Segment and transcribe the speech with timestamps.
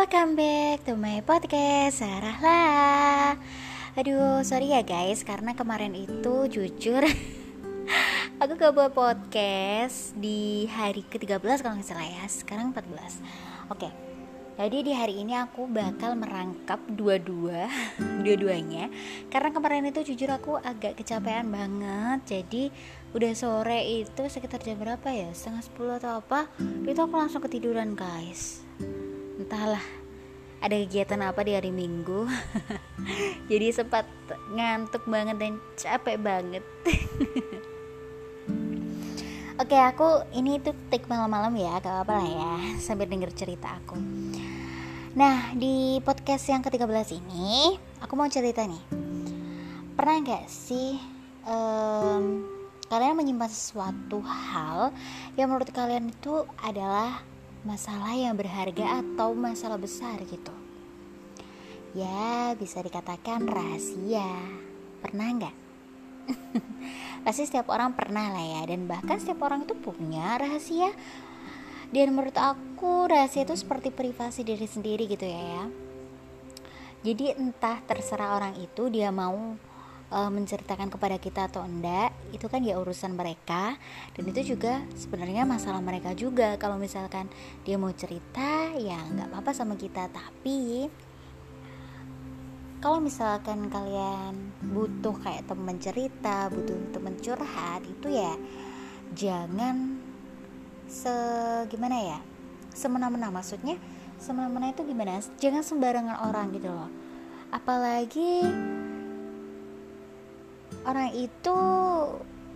[0.00, 3.36] Welcome back to my podcast Sarah lah.
[4.00, 7.04] Aduh sorry ya guys Karena kemarin itu jujur
[8.40, 13.92] Aku gak buat podcast Di hari ke-13 kalau nggak salah ya Sekarang 14 Oke
[14.56, 17.68] Jadi di hari ini aku bakal merangkap dua-dua
[18.24, 18.88] Dua-duanya.
[19.28, 22.72] Karena kemarin itu jujur aku agak kecapean banget Jadi
[23.12, 25.28] udah sore itu sekitar jam berapa ya?
[25.36, 26.48] Setengah 10 atau apa?
[26.88, 28.64] Itu aku langsung ketiduran guys
[29.40, 29.80] entahlah
[30.60, 32.28] ada kegiatan apa di hari Minggu?
[33.50, 34.04] Jadi sempat
[34.52, 36.60] ngantuk banget dan capek banget.
[39.60, 43.96] Oke aku ini tuh take malam-malam ya gak apa-apa lah ya sambil denger cerita aku.
[45.16, 48.80] Nah di podcast yang ke-13 ini aku mau cerita nih.
[49.96, 50.96] Pernah gak sih
[51.44, 52.44] um,
[52.88, 54.96] kalian menyimpan sesuatu hal
[55.36, 57.20] yang menurut kalian itu adalah
[57.60, 60.52] masalah yang berharga atau masalah besar gitu.
[61.92, 64.30] Ya bisa dikatakan rahasia.
[65.04, 65.56] Pernah nggak?
[67.24, 70.94] Pasti setiap orang pernah lah ya dan bahkan setiap orang itu punya rahasia.
[71.90, 75.64] Dan menurut aku rahasia itu seperti privasi diri sendiri gitu ya ya.
[77.00, 79.56] Jadi entah terserah orang itu dia mau
[80.10, 83.78] uh, menceritakan kepada kita atau enggak itu kan ya urusan mereka.
[84.12, 86.58] Dan itu juga sebenarnya masalah mereka juga.
[86.58, 87.30] Kalau misalkan
[87.62, 90.10] dia mau cerita ya nggak apa-apa sama kita.
[90.10, 90.90] Tapi
[92.80, 98.32] kalau misalkan kalian butuh kayak temen cerita butuh temen curhat itu ya
[99.12, 100.00] jangan
[100.88, 101.12] se
[101.68, 102.18] gimana ya
[102.72, 103.28] semena-mena.
[103.28, 103.76] Maksudnya
[104.16, 105.20] semena-mena itu gimana?
[105.38, 106.90] Jangan sembarangan orang gitu loh.
[107.52, 108.46] Apalagi
[110.84, 111.56] orang itu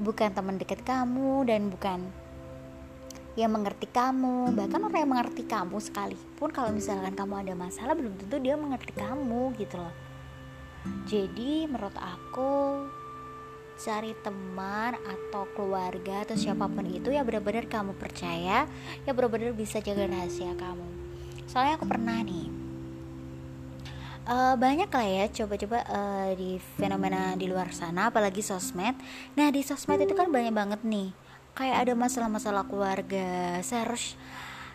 [0.00, 2.00] bukan teman dekat kamu dan bukan
[3.34, 4.55] yang mengerti kamu.
[4.55, 8.93] Bahkan orang yang mengerti kamu sekalipun kalau misalkan kamu ada masalah belum tentu dia mengerti
[8.94, 9.94] kamu gitu loh.
[11.09, 12.84] Jadi menurut aku
[13.75, 18.71] cari teman atau keluarga atau siapa pun itu ya benar-benar kamu percaya
[19.03, 20.87] ya benar-benar bisa jaga rahasia kamu.
[21.50, 22.53] Soalnya aku pernah nih
[24.28, 28.96] uh, banyak lah ya coba-coba uh, di fenomena di luar sana apalagi sosmed.
[29.36, 31.12] Nah di sosmed itu kan banyak banget nih.
[31.54, 34.18] Kayak ada masalah-masalah keluarga seharus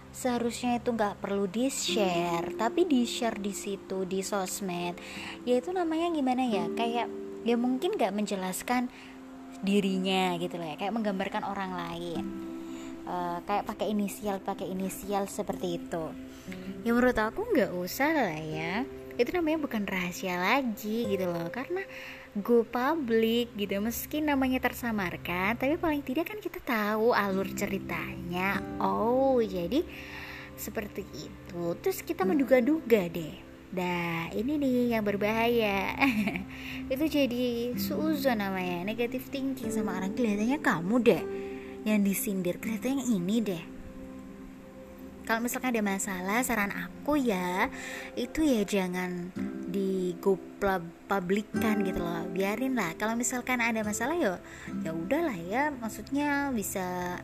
[0.09, 4.97] seharusnya itu nggak perlu di share tapi di share di situ di sosmed
[5.45, 7.05] ya itu namanya gimana ya kayak
[7.45, 8.89] ya mungkin nggak menjelaskan
[9.61, 12.25] dirinya gitu loh ya kayak menggambarkan orang lain.
[13.09, 16.13] Uh, kayak pakai inisial pakai inisial seperti itu.
[16.85, 18.85] Ya menurut aku nggak usah lah ya
[19.19, 21.52] itu namanya bukan rahasia lagi gitu loh.
[21.52, 21.84] Karena
[22.40, 23.75] go public gitu.
[23.84, 28.63] Meski namanya tersamarkan tapi paling tidak kan kita tahu alur ceritanya.
[28.79, 29.84] Oh jadi
[30.56, 31.75] seperti itu.
[31.84, 33.35] Terus kita menduga-duga deh.
[33.75, 35.94] Nah ini nih yang berbahaya.
[36.94, 38.88] Itu jadi suzon namanya.
[38.88, 40.18] Negatif thinking sama orang.
[40.18, 41.24] Kelihatannya kamu deh
[41.85, 42.56] Yang disindir.
[42.58, 43.78] Kelihatannya ini deh
[45.29, 47.69] kalau misalkan ada masalah saran aku ya
[48.17, 49.29] itu ya jangan
[49.69, 50.41] di go
[51.06, 52.25] publikan gitu loh.
[52.34, 52.97] Biarin lah.
[52.97, 54.41] Kalau misalkan ada masalah ya
[54.81, 55.69] ya udahlah ya.
[55.69, 57.22] Maksudnya bisa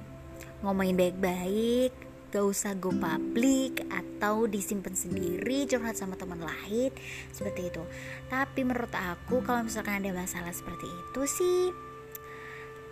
[0.62, 1.98] ngomongin baik-baik
[2.30, 6.94] gak usah go public atau disimpan sendiri curhat sama teman lain
[7.34, 7.82] seperti itu.
[8.30, 11.74] Tapi menurut aku kalau misalkan ada masalah seperti itu sih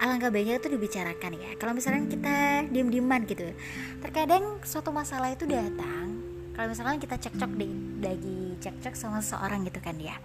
[0.03, 1.51] alangkah baiknya itu dibicarakan ya.
[1.55, 3.55] Kalau misalnya kita diem-dieman gitu
[4.03, 6.19] terkadang suatu masalah itu datang
[6.53, 7.67] kalau misalnya kita cekcok di
[8.03, 10.19] lagi cekcok sama seseorang gitu kan ya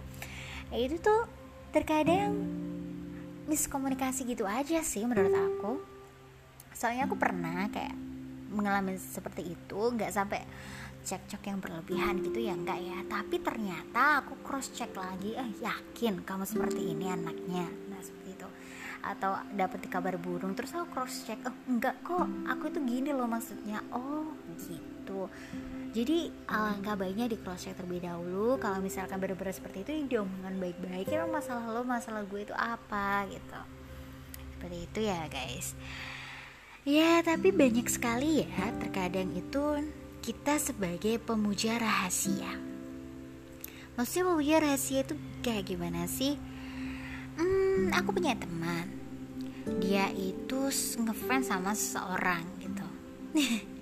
[0.75, 1.25] itu tuh
[1.73, 2.35] terkadang
[3.49, 5.81] miskomunikasi gitu aja sih menurut aku.
[6.77, 7.97] Soalnya aku pernah kayak
[8.53, 10.45] mengalami seperti itu nggak sampai
[11.01, 13.01] cekcok yang berlebihan gitu ya enggak ya.
[13.09, 17.65] Tapi ternyata aku cross check lagi eh yakin kamu seperti ini anaknya.
[17.88, 17.88] nah
[18.99, 23.25] atau dapat kabar burung terus aku cross check oh enggak kok aku itu gini loh
[23.25, 23.79] maksudnya.
[23.95, 25.31] Oh gitu.
[25.89, 28.59] Jadi alangkah baiknya di cross check terlebih dahulu.
[28.61, 31.09] Kalau misalkan benar-benar seperti itu diomongkan baik-baik.
[31.09, 33.61] Ya masalah lo masalah gue itu apa gitu.
[34.57, 35.73] Seperti itu ya guys.
[36.87, 39.83] Ya tapi banyak sekali ya terkadang itu
[40.19, 42.59] kita sebagai pemuja rahasia.
[43.95, 46.39] Maksudnya pemuja rahasia itu kayak gimana sih
[47.93, 48.85] aku punya teman.
[49.81, 50.69] Dia itu
[51.01, 52.87] ngefans sama seseorang gitu.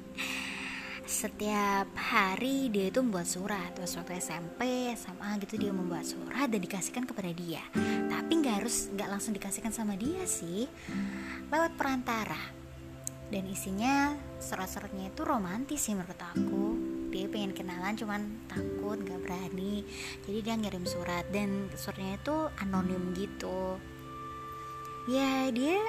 [1.07, 3.71] Setiap hari dia itu membuat surat.
[3.79, 7.63] Waktu SMP SMA gitu dia membuat surat dan dikasihkan kepada dia.
[8.11, 10.67] Tapi nggak harus nggak langsung dikasihkan sama dia sih.
[11.47, 12.59] Lewat perantara.
[13.27, 16.75] Dan isinya surat-suratnya itu romantis sih menurut aku.
[17.11, 18.21] Dia pengen kenalan cuman
[18.51, 19.87] takut nggak berani.
[20.27, 23.79] Jadi dia ngirim surat dan suratnya itu anonim gitu
[25.07, 25.79] ya dia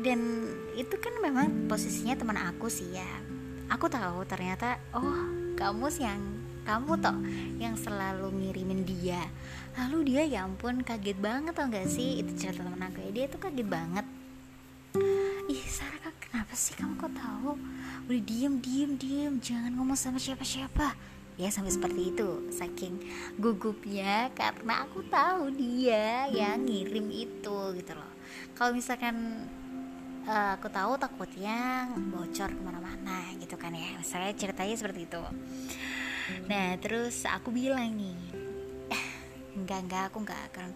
[0.00, 3.06] dan itu kan memang posisinya teman aku sih ya.
[3.68, 6.24] Aku tahu ternyata oh kamu sih yang
[6.64, 7.14] kamu toh
[7.60, 9.20] yang selalu ngirimin dia.
[9.76, 12.24] Lalu dia ya ampun kaget banget tau gak sih?
[12.24, 14.06] Itu cerita teman aku ya dia tuh kaget banget.
[15.44, 17.60] Ih Sarah kenapa sih kamu kok tahu?
[18.08, 20.96] Udah diem diem diem jangan ngomong sama siapa siapa
[21.34, 22.94] ya sampai seperti itu saking
[23.42, 28.13] gugupnya karena aku tahu dia yang ngirim itu gitu loh
[28.54, 29.46] kalau misalkan
[30.26, 33.98] uh, aku tahu takutnya bocor ke mana-mana gitu kan ya.
[33.98, 35.22] Misalnya ceritanya seperti itu.
[36.48, 38.16] Nah terus aku bilang nih
[39.54, 40.68] enggak enggak aku enggak akan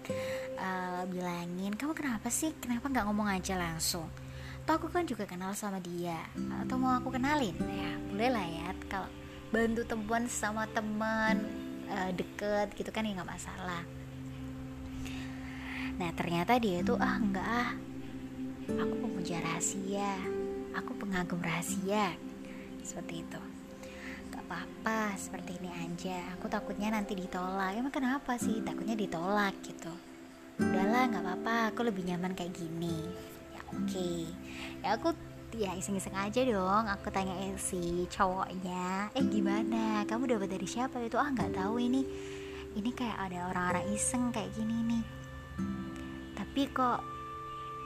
[0.58, 1.72] uh, bilangin.
[1.74, 2.54] Kamu kenapa sih?
[2.58, 4.06] Kenapa nggak ngomong aja langsung?
[4.66, 6.18] Toh aku kan juga kenal sama dia.
[6.62, 7.56] Atau mau aku kenalin?
[7.56, 8.68] Ya boleh lah ya.
[8.90, 9.08] Kalau
[9.48, 11.40] bantu temuan sama teman
[11.88, 13.97] uh, deket gitu kan ya nggak masalah
[15.98, 17.70] nah ternyata dia itu ah enggak ah.
[18.68, 20.12] Aku pemuja rahasia.
[20.76, 22.12] Aku pengagum rahasia.
[22.84, 23.40] Seperti itu.
[24.28, 26.36] Gak apa-apa seperti ini aja.
[26.36, 27.72] Aku takutnya nanti ditolak.
[27.72, 28.60] Emang kenapa sih?
[28.60, 29.88] Takutnya ditolak gitu.
[30.60, 31.56] Udahlah nggak apa-apa.
[31.72, 33.08] Aku lebih nyaman kayak gini.
[33.56, 33.88] Ya oke.
[33.88, 34.20] Okay.
[34.84, 35.08] ya aku
[35.56, 36.84] ya iseng-iseng aja dong.
[36.92, 40.04] Aku tanya si cowoknya eh gimana?
[40.04, 41.16] Kamu dapat dari siapa itu?
[41.16, 42.04] Ah nggak tahu ini.
[42.76, 45.04] Ini kayak ada orang-orang iseng kayak gini nih
[46.58, 46.98] tapi kok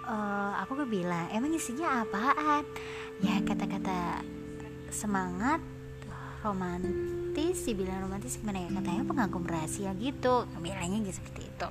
[0.09, 2.65] uh, aku bilang emang isinya apaan?
[3.21, 4.25] Ya kata-kata
[4.89, 5.61] semangat
[6.41, 8.73] romantis dibilang romantis gimana ya?
[8.73, 11.69] Katanya pengagum rahasia gitu bilangnya gitu seperti itu.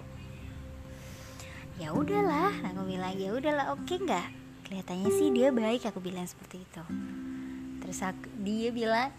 [1.81, 4.27] Ya udahlah aku bilang ya udahlah oke okay nggak?
[4.69, 6.85] Kelihatannya sih dia baik aku bilang seperti itu.
[7.81, 9.09] Terus aku, dia bilang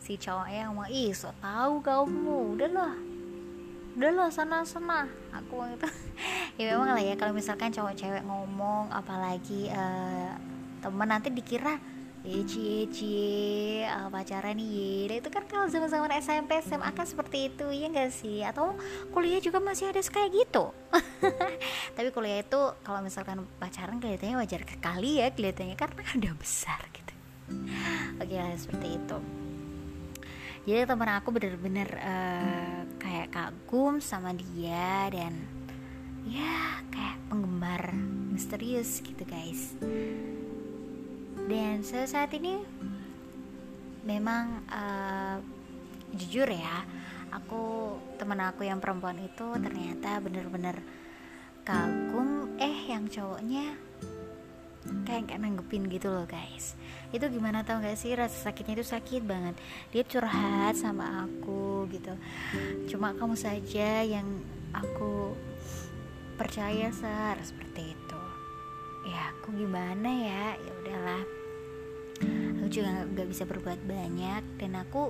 [0.00, 2.96] si cowoknya yang mau ih so tahu kamu udahlah
[3.96, 5.08] udah lo sana sana.
[5.32, 5.88] Aku itu
[6.60, 10.34] ya memang lah ya kalau misalkan cowok cewek ngomong apalagi uh,
[10.82, 11.78] temen nanti dikira
[12.26, 13.14] eci eci
[13.86, 17.88] uh, pacaran nih ya itu kan kalau zaman zaman SMP SMA kan seperti itu ya
[17.88, 18.42] enggak sih?
[18.44, 18.74] Atau
[19.14, 20.74] kuliah juga masih ada kayak gitu.
[21.96, 27.14] Tapi kuliah itu kalau misalkan pacaran kelihatannya wajar kali ya kelihatannya karena udah besar gitu.
[28.20, 29.18] Oke lah seperti itu.
[30.68, 35.34] Jadi teman aku bener-bener uh, kayak kagum sama dia dan
[36.28, 37.94] ya kayak penggemar
[38.34, 39.78] misterius gitu guys.
[41.48, 42.60] Dan saat ini
[44.04, 45.40] memang uh,
[46.12, 46.84] jujur ya
[47.32, 50.82] aku teman aku yang perempuan itu ternyata bener-bener
[51.64, 52.58] kagum.
[52.58, 53.88] Eh yang cowoknya
[55.06, 56.74] kayak gak nanggepin gitu loh guys
[57.08, 58.12] itu gimana tau gak sih?
[58.12, 59.54] Rasa sakitnya itu sakit banget.
[59.94, 62.12] Dia curhat sama aku gitu.
[62.92, 64.26] Cuma kamu saja yang
[64.76, 65.32] aku
[66.36, 67.40] percaya sar.
[67.40, 68.22] Seperti itu.
[69.08, 70.44] Ya aku gimana ya?
[70.60, 71.22] Ya udahlah.
[72.60, 74.42] Aku juga nggak bisa berbuat banyak.
[74.60, 75.08] Dan aku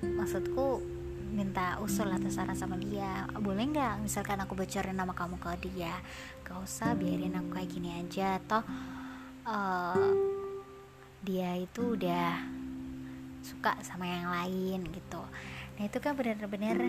[0.00, 0.80] maksudku
[1.28, 3.28] minta usul atau saran sama dia.
[3.36, 5.92] Boleh nggak misalkan aku bocorin nama kamu ke dia?
[6.40, 8.40] Gak usah biarin aku kayak gini aja.
[8.48, 8.64] Toh
[9.44, 10.47] uh,
[11.28, 12.40] dia itu udah
[13.44, 15.20] suka sama yang lain gitu.
[15.76, 16.80] Nah itu kan benar-benar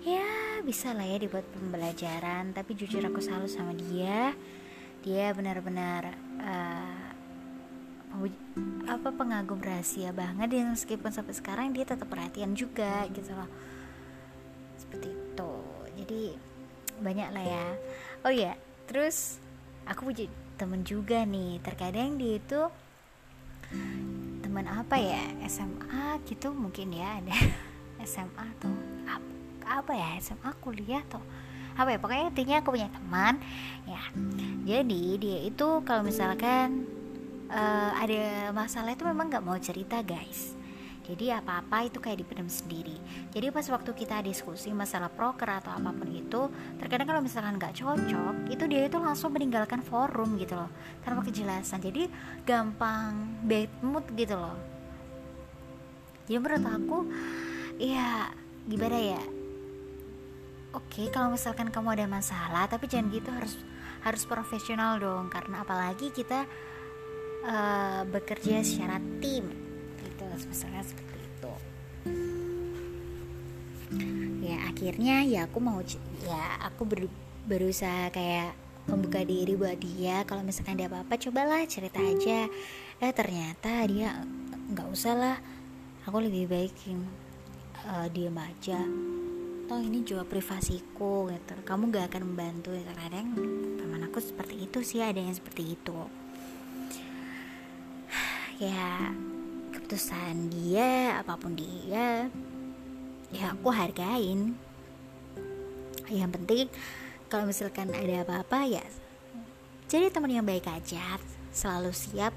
[0.00, 0.24] ya
[0.64, 4.32] bisa lah ya dibuat pembelajaran tapi jujur aku selalu sama dia.
[5.04, 7.12] Dia benar-benar uh,
[8.88, 13.52] apa pengagum rahasia banget dan meskipun sampai sekarang dia tetap perhatian juga gitu loh.
[14.80, 15.52] Seperti itu.
[16.00, 16.22] Jadi
[17.04, 17.66] banyak lah ya.
[18.24, 18.56] Oh ya
[18.88, 19.36] terus
[19.84, 21.62] aku punya temen juga nih.
[21.62, 22.60] Terkadang dia itu
[24.42, 25.22] teman apa ya?
[25.46, 27.36] SMA gitu mungkin ya ada
[28.10, 28.74] SMA atau
[29.68, 30.18] apa, ya?
[30.18, 31.22] SMA kuliah atau
[31.78, 31.98] apa ya?
[32.02, 33.38] Pokoknya intinya aku punya teman
[33.86, 34.02] ya.
[34.66, 36.84] Jadi dia itu kalau misalkan
[37.48, 40.57] uh, ada masalah itu memang nggak mau cerita guys
[41.08, 42.92] jadi apa-apa itu kayak dipendam sendiri.
[43.32, 47.80] Jadi pas waktu kita diskusi masalah proker atau apa pun itu terkadang kalau misalkan nggak
[47.80, 50.68] cocok itu dia itu langsung meninggalkan forum gitu loh.
[51.00, 51.80] Tanpa kejelasan.
[51.80, 52.12] Jadi
[52.44, 54.52] gampang bad mood gitu loh.
[56.28, 56.98] Jadi menurut aku
[57.80, 58.28] ya
[58.68, 59.22] gimana ya?
[60.76, 63.56] Oke kalau misalkan kamu ada masalah tapi jangan gitu harus
[64.04, 65.32] harus profesional dong.
[65.32, 66.44] Karena apalagi kita
[67.48, 69.67] uh, bekerja secara tim
[70.46, 71.52] misalnya seperti itu.
[74.44, 75.80] Ya akhirnya ya aku mau
[76.22, 77.08] ya aku ber,
[77.48, 78.54] berusaha kayak
[78.88, 80.24] membuka diri buat dia.
[80.24, 82.48] Kalau misalkan dia apa-apa cobalah cerita aja.
[82.98, 84.24] Eh ternyata dia
[84.72, 85.36] nggak usah lah.
[86.08, 86.72] Aku lebih baik
[87.84, 88.80] uh, diem aja.
[89.68, 91.52] Toh ini juga privasiku gitu.
[91.68, 92.72] Kamu gak akan membantu.
[92.72, 93.36] Ya kadang
[93.76, 95.98] teman aku seperti itu sih ada yang seperti itu.
[98.58, 99.14] Ya
[99.72, 102.28] keputusan dia apa pun dia
[103.28, 104.56] ya aku hargain.
[106.08, 106.66] Yang penting
[107.28, 108.84] kalau misalkan ada apa-apa ya
[109.88, 111.16] jadi teman yang baik aja.
[111.48, 112.36] Selalu siap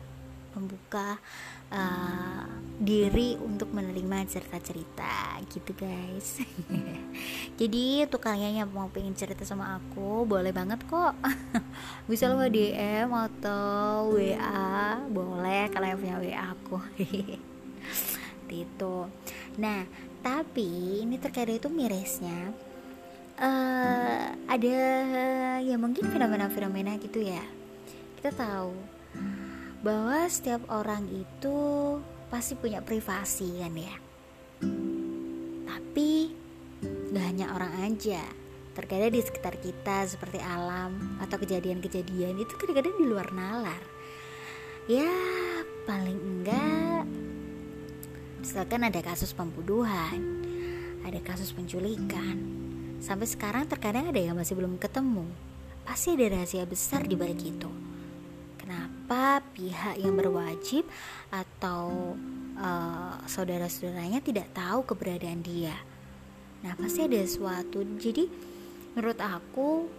[0.55, 1.19] membuka
[1.71, 2.43] uh,
[2.81, 6.41] diri untuk menerima cerita-cerita gitu guys.
[7.61, 11.13] Jadi untuk kalian yang mau pengen cerita sama aku boleh banget kok.
[12.09, 16.77] Bisa lo DM atau WA boleh kalian punya WA aku.
[18.51, 19.07] Itu
[19.55, 19.85] nah
[20.21, 22.55] tapi ini terkadang itu mirisnya
[23.41, 24.77] uh, ada
[25.59, 27.41] ya mungkin fenomena-fenomena gitu ya.
[28.17, 28.73] Kita tahu
[29.81, 31.57] bahwa setiap orang itu
[32.29, 33.95] pasti punya privasi kan ya?
[35.65, 36.11] Tapi
[37.11, 38.21] gak hanya orang aja.
[38.71, 43.81] Terkadang di sekitar kita seperti alam atau kejadian-kejadian itu kadang-kadang di luar nalar.
[44.85, 45.11] Ya
[45.89, 47.03] paling enggak
[48.41, 50.41] misalkan ada kasus pembunuhan
[51.01, 52.37] ada kasus penculikan.
[53.01, 55.25] Sampai sekarang terkadang ada yang masih belum ketemu.
[55.81, 57.80] Pasti ada rahasia besar di balik itu
[58.71, 60.87] kenapa pihak yang berwajib
[61.27, 62.15] atau
[62.55, 65.75] uh, saudara-saudaranya tidak tahu keberadaan dia.
[66.63, 67.83] Nah, pasti ada sesuatu.
[67.99, 68.31] Jadi,
[68.95, 69.91] menurut aku,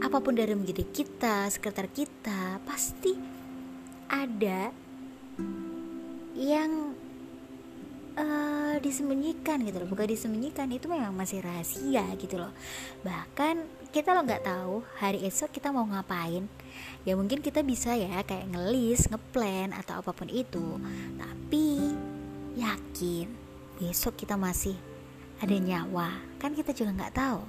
[0.00, 3.12] apa pun dari menjadi kita, sekitar kita, pasti
[4.08, 4.72] ada
[6.32, 6.96] yang
[8.16, 12.50] uh, disembunyikan gitu loh bukan disembunyikan itu memang masih rahasia gitu loh
[13.06, 13.62] bahkan
[13.94, 16.50] kita lo nggak tahu hari esok kita mau ngapain
[17.04, 20.80] ya mungkin kita bisa ya kayak ngelis ngeplan atau apa pun itu.
[21.20, 21.94] Tapi
[22.56, 23.28] yakin
[23.80, 24.76] besok kita masih
[25.40, 26.16] ada nyawa.
[26.40, 27.42] Kan kita juga nggak tahu.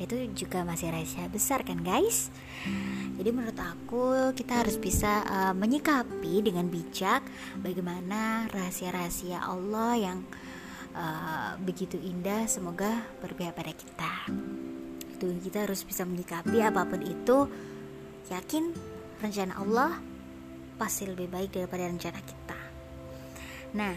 [0.00, 2.32] Itu juga masih rahasia besar kan guys?
[3.20, 7.22] Jadi menurut aku kita harus bisa uh, menyikapi dengan bijak
[7.60, 10.18] bagaimana rahasia-rahasia Allah yang
[10.96, 14.12] uh, begitu indah semoga berpihak pada kita.
[15.12, 17.46] Itu kita harus bisa menyikapi apa pun itu
[18.30, 18.74] yakin
[19.22, 19.98] rencana Allah
[20.76, 22.58] pasti lebih baik daripada rencana kita.
[23.78, 23.94] Nah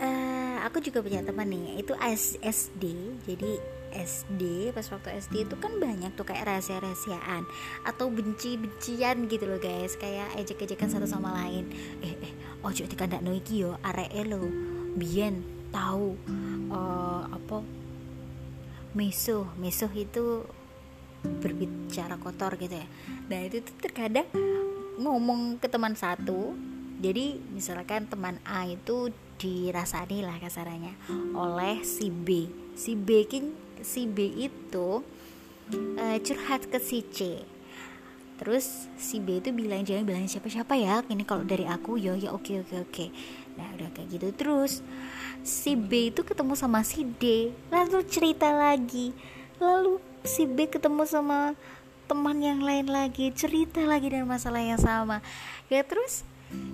[0.00, 1.92] uh, aku juga punya teman nih itu
[2.44, 2.84] SD
[3.24, 3.52] jadi
[3.88, 7.48] SD pas waktu SD itu kan banyak tuh kayak rahasia-rahasiaan
[7.88, 9.96] atau benci-bencian gitu loh guys.
[9.96, 11.72] Kayak ejek-ejekan satu sama lain.
[12.04, 14.44] Eh eh ojo ndak noiki yo arek lo
[15.00, 15.40] biyen
[15.72, 16.20] tahu
[16.68, 17.64] uh, apa
[18.92, 19.48] meso.
[19.56, 20.44] Meso itu
[21.22, 22.86] berbicara kotor gitu ya.
[23.30, 24.28] Nah itu tuh terkadang
[24.98, 26.54] ngomong ke teman satu
[26.98, 30.98] jadi misalkan teman A itu dirasani lah kasarannya
[31.30, 32.50] oleh si B.
[32.74, 33.22] Si B
[33.78, 35.06] si B itu
[35.94, 37.46] uh, curhat ke si C.
[38.38, 42.34] Terus si B itu bilang jangan bilang siapa-siapa ya ini kalau dari aku yo ya
[42.34, 43.06] oke oke oke.
[43.54, 44.82] Nah udah kayak gitu terus
[45.46, 49.14] si B itu ketemu sama si D lalu cerita lagi
[49.58, 51.58] lalu si B ketemu sama
[52.08, 55.20] teman yang lain lagi cerita lagi dengan masalah yang sama.
[55.68, 56.24] Ya terus?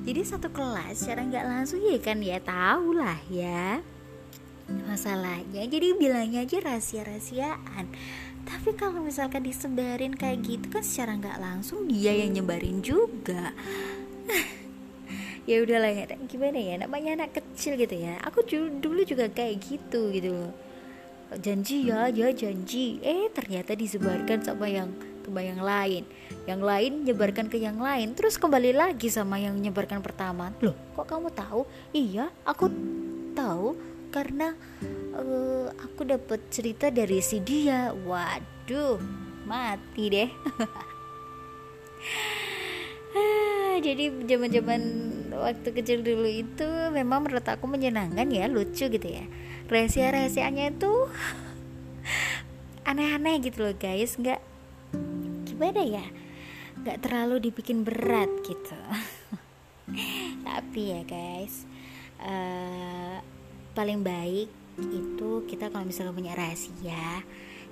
[0.06, 3.82] Jadi satu kelas secara nggak langsung ya kan ya tahu lah ya
[4.86, 5.66] masalahnya.
[5.66, 7.90] Jadi bilangnya aja rahasia-rahasiaan.
[8.44, 13.52] Tapi kalau misalkan disebarin kayak gitu kan secara nggak langsung dia yang nyebarin juga.
[15.44, 16.80] Ya udahlah ya gimana ya?
[16.80, 18.16] Namanya anak kecil gitu ya.
[18.24, 18.48] Aku
[18.80, 20.63] dulu juga kayak gitu gitu loh
[21.40, 22.98] janji ya ya janji.
[23.00, 24.90] Eh ternyata disebarkan sama yang
[25.24, 26.02] sama yang lain.
[26.44, 28.12] Yang lain nyebarkan ke yang lain.
[28.12, 30.52] Terus kembali lagi sama yang nyebarkan pertama.
[30.60, 31.66] Loh kok kamu tahu?
[31.96, 32.68] Iya aku
[33.32, 33.74] tahu
[34.14, 34.54] karena
[35.16, 37.90] uh, aku dapat cerita dari si dia.
[37.90, 39.00] Waduh
[39.48, 40.30] mati deh.
[43.84, 44.80] Jadi zaman-zaman
[45.34, 46.64] waktu kecil dulu itu
[46.94, 49.26] memang menurut aku menyenangkan ya lucu gitu ya
[49.74, 50.92] rahasia-rahasianya itu
[52.86, 54.14] aneh-aneh gitu loh guys.
[54.14, 54.38] Nggak
[55.50, 56.06] gimana ya?
[56.78, 58.78] Nggak terlalu dibikin berat gitu.
[60.46, 61.66] Tapi ya guys
[62.22, 63.18] uh,
[63.74, 67.22] paling baik itu kita kalau misalnya punya rahasia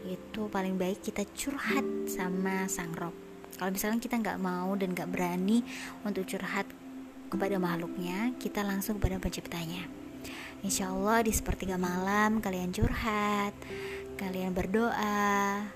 [0.02, 3.14] itu paling baik kita curhat sama sang rob.
[3.54, 5.62] Kalau misalnya kita nggak mau dan nggak berani
[6.02, 6.66] untuk curhat
[7.30, 10.01] kepada makhluknya kita langsung kepada penciptanya
[10.62, 13.50] Insya Allah di sepertiga malam kalian curhat
[14.14, 15.66] kalian berdoa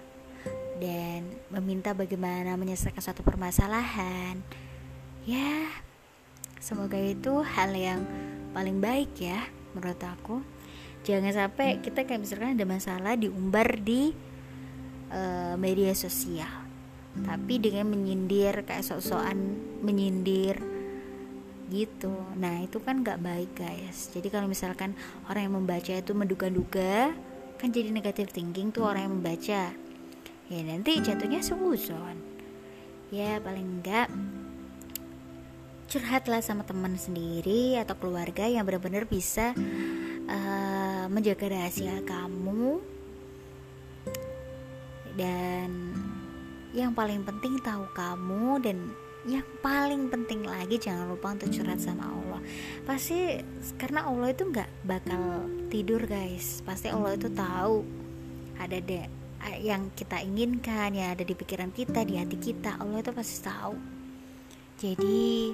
[0.79, 4.39] dan meminta bagaimana menyelesaikan suatu permasalahan.
[5.27, 5.67] Ya
[6.63, 8.07] semoga itu hal yang
[8.55, 10.47] paling baik ya menurut aku.
[11.03, 14.15] Jangan sampai kita kayak misalkan ada masalah diumbar di
[15.11, 16.67] uh, media sosial
[17.25, 20.61] tapi dengan menyindir kayak sok-sokan menyindir
[21.71, 22.15] gitu.
[22.39, 24.11] Nah itu kan gak baik guys.
[24.15, 24.95] Jadi kalau misalkan
[25.27, 27.15] orang yang membaca itu menduga-duga
[27.57, 29.75] kan jadi negatif thinking tuh orang yang membaca.
[30.47, 32.37] Ya nanti jatuhnya seuzon
[33.11, 34.11] ya paling enggak
[35.87, 39.55] curhatlah sama teman sendiri atau keluarga yang benar-benar bisa
[40.27, 42.83] uh, menjaga rahasia kamu.
[45.17, 45.97] Dan
[46.77, 48.77] yang paling penting tahu kamu dan
[49.27, 52.41] yang paling penting lagi jangan lupa untuk curhat sama Allah.
[52.87, 53.43] Pasti
[53.75, 56.63] karena Allah itu nggak bakal tidur guys.
[56.63, 57.83] Pasti Allah itu tahu
[58.57, 59.07] ada deh
[59.63, 62.79] yang kita inginkan yang ada di pikiran kita di hati kita.
[62.79, 63.75] Allah itu pasti tahu.
[64.79, 65.51] Jadi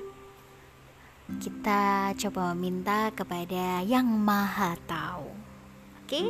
[1.40, 5.32] kita coba meminta kepada yang maha tahu.
[6.04, 6.20] Oke?
[6.20, 6.28] Okay?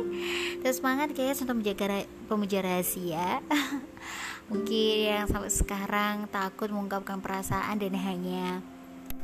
[0.63, 3.43] terus semangat guys untuk menjaga pemuja rahasia
[4.51, 8.59] mungkin yang sampai sekarang takut mengungkapkan perasaan dan hanya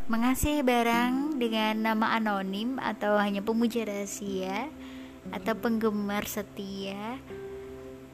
[0.09, 4.71] mengasih barang dengan nama anonim atau hanya pemuja rahasia
[5.29, 7.21] atau penggemar setia.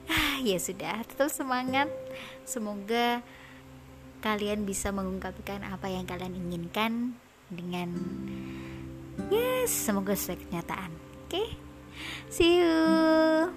[0.06, 1.88] Ah, ya sudah tetap semangat.
[2.44, 3.24] Semoga
[4.20, 7.14] kalian bisa mengungkapkan apa yang kalian inginkan
[7.48, 7.94] dengan
[9.30, 10.92] yes semoga sesuai kenyataan.
[11.26, 11.50] Oke okay?
[12.30, 13.54] see you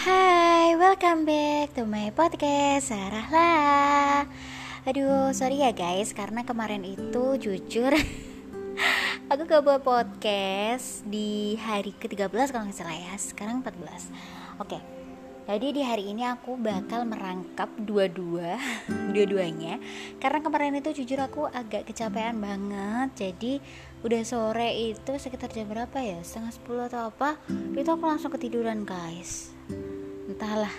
[0.00, 4.24] Hai, welcome back to my podcast Sarah lah.
[4.88, 7.92] Aduh, sorry ya guys Karena kemarin itu jujur
[9.30, 14.80] aku gak buat podcast di hari ke-13 kalau nggak salah ya sekarang 14 oke
[15.44, 18.56] jadi di hari ini aku bakal merangkap dua-dua
[19.12, 19.82] dua-duanya.
[20.16, 23.52] Karena kemarin itu jujur aku agak kecapean banget jadi
[24.00, 26.24] udah sore itu sekitar jam berapa ya?
[26.24, 27.36] Setengah sepuluh atau apa?
[27.74, 29.59] Itu aku langsung ketiduran guys
[30.30, 30.70] entahlah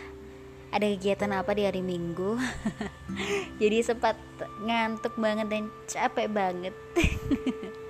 [0.71, 2.39] ada kegiatan apa di hari minggu?
[3.61, 4.15] Jadi sempat
[4.63, 6.71] ngantuk banget dan capek banget.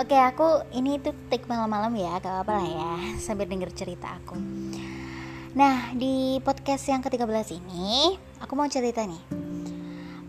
[0.00, 4.36] Oke aku ini tuh take malam-malam ya gak apa-apa lah ya sambil denger cerita aku.
[5.56, 9.20] Nah di podcast yang ke-13 ini aku mau cerita nih.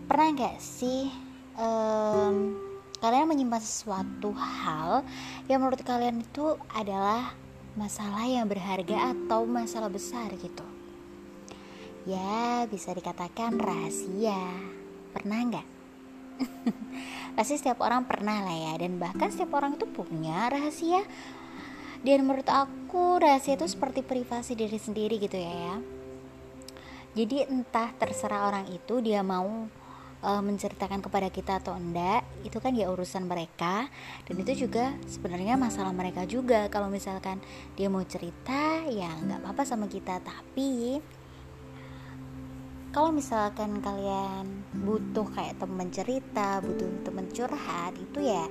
[0.08, 1.08] Pernah gak sih
[1.56, 2.56] um,
[3.00, 5.04] kalian menyimpan sesuatu hal
[5.48, 7.32] yang menurut kalian itu adalah
[7.72, 10.64] masalah yang berharga atau masalah besar gitu.
[12.04, 14.42] Ya bisa dikatakan rahasia.
[15.12, 15.68] Pernah gak?
[17.36, 21.00] pasti setiap orang pernah lah ya dan bahkan setiap orang itu punya rahasia.
[22.02, 25.76] Dan menurut aku rahasia itu seperti privasi diri sendiri gitu ya ya.
[27.12, 29.68] Jadi entah terserah orang itu dia mau
[30.22, 33.90] uh, menceritakan kepada kita atau enggak itu kan ya urusan mereka.
[34.24, 36.70] Dan itu juga sebenarnya masalah mereka juga.
[36.70, 37.42] Kalau misalkan
[37.74, 40.22] dia mau cerita ya nggak apa-apa sama kita.
[40.22, 41.02] Tapi
[42.94, 48.44] kalau misalkan kalian butuh kayak temen cerita butuh temen curhat itu ya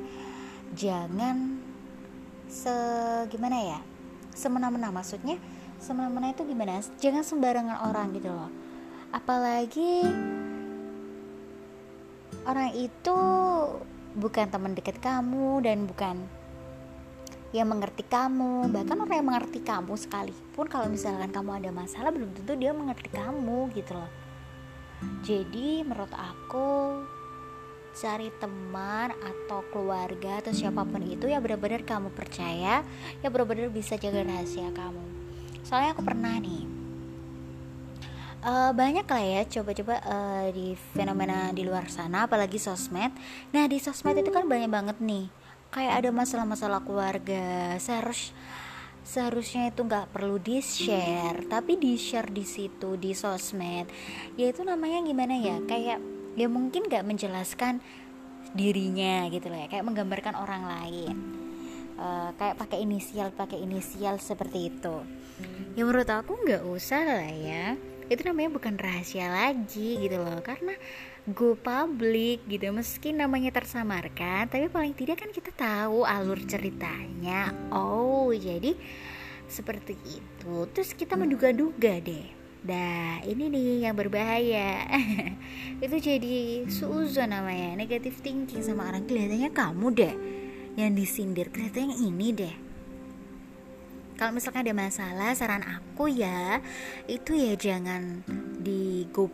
[0.73, 1.61] jangan
[2.49, 2.73] se
[3.29, 3.79] gimana ya
[4.33, 4.89] semena-mena.
[4.89, 5.37] Maksudnya
[5.77, 6.81] semena-mena itu gimana?
[6.97, 8.49] Jangan sembarangan orang gitu loh.
[9.13, 10.07] Apalagi
[12.45, 13.17] orang itu
[14.17, 16.15] bukan teman dekat kamu dan bukan
[17.51, 18.71] yang mengerti kamu.
[18.71, 23.09] Bahkan orang yang mengerti kamu sekalipun kalau misalkan kamu ada masalah belum tentu dia mengerti
[23.11, 24.11] kamu gitu loh.
[25.25, 27.01] Jadi menurut aku
[27.91, 32.87] cari teman atau keluarga atau siapa pun itu ya benar-benar kamu percaya
[33.19, 35.03] ya benar-benar bisa jaga rahasia kamu.
[35.67, 36.80] Soalnya aku pernah nih
[38.41, 43.13] uh, banyak lah ya coba-coba uh, di fenomena di luar sana apalagi sosmed.
[43.53, 45.25] Nah di sosmed itu kan banyak banget nih.
[45.71, 48.35] Kayak ada masalah-masalah keluarga seharusnya
[49.01, 53.89] seharusnya itu nggak perlu di share tapi di share di situ di sosmed
[54.37, 55.97] ya itu namanya gimana ya kayak
[56.37, 57.81] ya mungkin nggak menjelaskan
[58.53, 61.15] dirinya gitu loh ya kayak menggambarkan orang lain.
[62.01, 64.95] Uh, kayak pakai inisial pakai inisial seperti itu.
[65.77, 67.77] Ya menurut aku nggak usah lah ya
[68.11, 70.43] itu namanya bukan rahasia lagi gitu loh.
[70.43, 70.75] Karena
[71.31, 72.67] go public gitu.
[72.75, 77.55] Meski namanya tersamarkan tapi paling tidak kan kita tahu alur ceritanya.
[77.71, 78.75] Oh jadi
[79.47, 80.67] seperti itu.
[80.75, 82.27] Terus kita menduga-duga deh.
[82.61, 84.85] Dah ini nih yang berbahaya.
[85.83, 87.73] Itu jadi suuzon namanya.
[87.73, 89.09] Negatif thinking sama orang.
[89.09, 90.15] Kelihatannya kamu deh
[90.77, 91.49] yang disindir.
[91.49, 92.70] Kelihatannya ini deh
[94.19, 96.59] kalau misalkan ada masalah saran aku ya
[97.09, 98.23] itu ya jangan
[98.61, 99.27] di go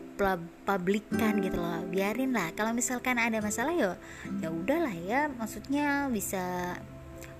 [0.65, 1.83] publikan gitu loh.
[1.87, 2.51] Biarin lah.
[2.55, 3.95] Kalau misalkan ada masalah ya
[4.41, 5.27] ya udahlah ya.
[5.31, 6.75] Maksudnya bisa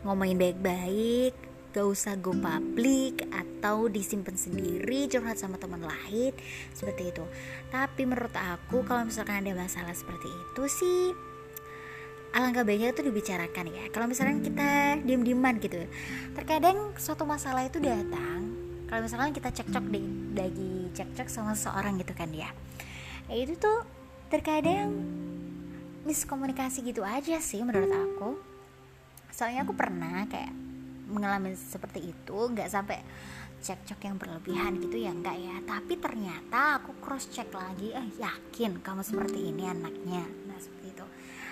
[0.06, 1.34] ngomongin baik-baik
[1.78, 6.34] gak usah go public atau disimpan sendiri curhat sama teman lain
[6.74, 7.22] seperti itu.
[7.70, 11.04] Tapi menurut aku kalau misalkan ada masalah seperti itu sih
[12.36, 13.84] alangkah baiknya itu dibicarakan ya.
[13.92, 15.86] Kalau misalkan kita diem-dieman gitu
[16.36, 20.00] terkadang suatu masalah itu datang kalau misalkan kita cekcok di
[20.32, 22.48] lagi cekcok sama seseorang gitu kan ya,
[23.28, 23.84] ya itu tuh
[24.32, 24.96] terkadang
[26.08, 28.40] miskomunikasi gitu aja sih menurut aku.
[29.36, 30.56] Soalnya aku pernah kayak
[31.12, 33.04] mengalami seperti itu nggak sampai
[33.60, 35.60] cekcok yang berlebihan gitu ya enggak ya.
[35.68, 40.24] Tapi ternyata aku cross check lagi eh yakin kamu seperti ini anaknya.
[40.47, 40.47] nah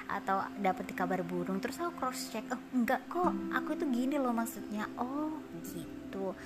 [0.05, 4.31] atau dapat kabar burung terus aku cross check oh enggak kok aku itu gini loh
[4.31, 4.85] maksudnya.
[4.97, 6.37] Oh gitu.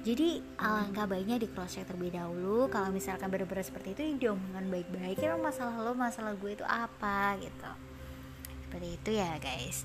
[0.00, 2.70] Jadi alangkah baiknya di cross check terlebih dahulu.
[2.72, 5.20] Kalau misalkan benar-benar seperti itu diomongkan baik-baik.
[5.20, 7.36] Ya masalah lo masalah gue itu apa?
[7.36, 7.70] Gitu.
[8.68, 9.84] Seperti itu ya guys.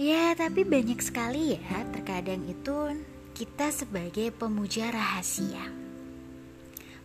[0.00, 2.96] Ya, tapi banyak sekali ya, terkadang itu
[3.36, 5.68] kita sebagai pemuja rahasia.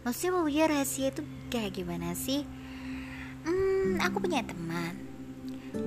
[0.07, 2.47] Maksudnya pemuja rahasia itu kayak gimana sih?
[3.95, 4.93] Aku punya teman.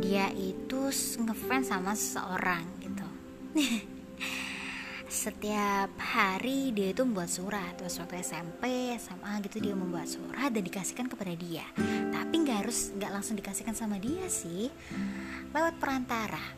[0.01, 0.89] Dia itu
[1.21, 3.09] ngefans sama seseorang gitu.
[5.11, 7.77] Setiap hari dia itu membuat surat.
[7.77, 11.67] Terus waktu SMP, SMA gitu dia membuat surat dan dikasihkan kepada dia.
[12.09, 14.71] Tapi nggak harus nggak langsung dikasihkan sama dia sih.
[15.53, 16.57] Lewat perantara.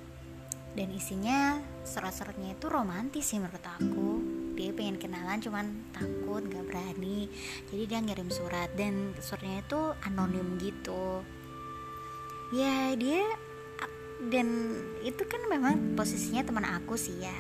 [0.73, 7.29] Dan isinya surat-suratnya itu romantis sih menurut aku dia pengen kenalan cuman takut gak berani.
[7.73, 11.25] Jadi dia ngirim surat dan suratnya itu anonim gitu.
[12.53, 13.25] Ya dia
[14.29, 17.39] dan itu kan memang posisinya teman aku sih ya.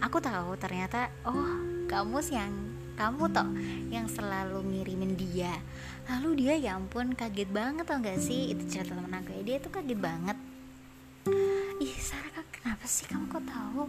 [0.00, 2.52] Aku tahu ternyata oh kamu sih yang
[2.96, 3.48] kamu toh
[3.92, 5.52] yang selalu ngirimin dia.
[6.08, 8.56] Lalu dia ya ampun kaget banget tau gak sih?
[8.56, 9.36] Itu cerita teman aku.
[9.36, 10.38] Ya dia tuh kaget banget
[11.76, 13.04] ih Sarah kenapa sih?
[13.04, 13.84] Kamu kok tahu?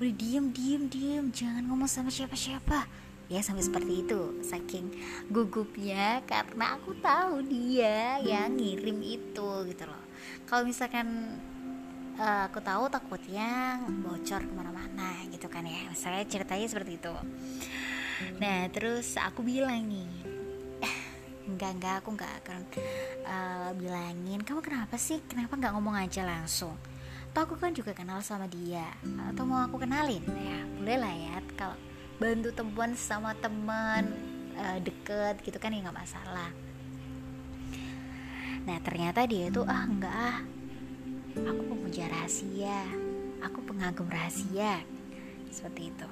[0.00, 1.24] Udah diem diem diem.
[1.28, 2.88] Jangan ngomong sama siapa siapa
[3.28, 4.40] ya sampai seperti itu.
[4.40, 4.86] Saking
[5.28, 10.04] gugupnya karena aku tahu dia yang ngirim itu gitu loh.
[10.48, 11.36] Kalau misalkan
[12.16, 15.92] uh, aku tahu takutnya bocor ke mana-mana gitu kan ya.
[15.92, 17.14] Misalnya ceritanya seperti itu.
[18.40, 20.08] Nah terus aku bilang nih.
[21.46, 22.60] Enggak enggak aku enggak akan
[23.28, 24.40] uh, bilangin.
[24.40, 25.20] Kamu kenapa sih?
[25.28, 26.95] Kenapa nggak ngomong aja langsung
[27.36, 28.88] atau aku kan juga kenal sama dia.
[29.28, 30.24] Atau mau aku kenalin?
[30.24, 31.36] Ya boleh lah ya.
[31.52, 31.76] Kalau
[32.16, 34.08] bantu temuan sama teman
[34.56, 36.48] uh, deket gitu kan ya nggak masalah.
[38.64, 40.40] Nah ternyata dia itu ah enggak ah.
[41.52, 42.88] Aku pemuja rahasia.
[43.44, 44.80] Aku pengagum rahasia.
[45.52, 46.08] Seperti itu.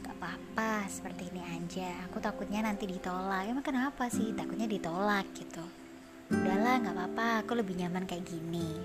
[0.00, 2.08] Gak apa-apa seperti ini aja.
[2.08, 3.44] Aku takutnya nanti ditolak.
[3.44, 4.32] Emang kenapa sih?
[4.32, 5.60] Takutnya ditolak gitu.
[6.32, 7.28] Udahlah nggak apa-apa.
[7.44, 8.80] Aku lebih nyaman kayak gini.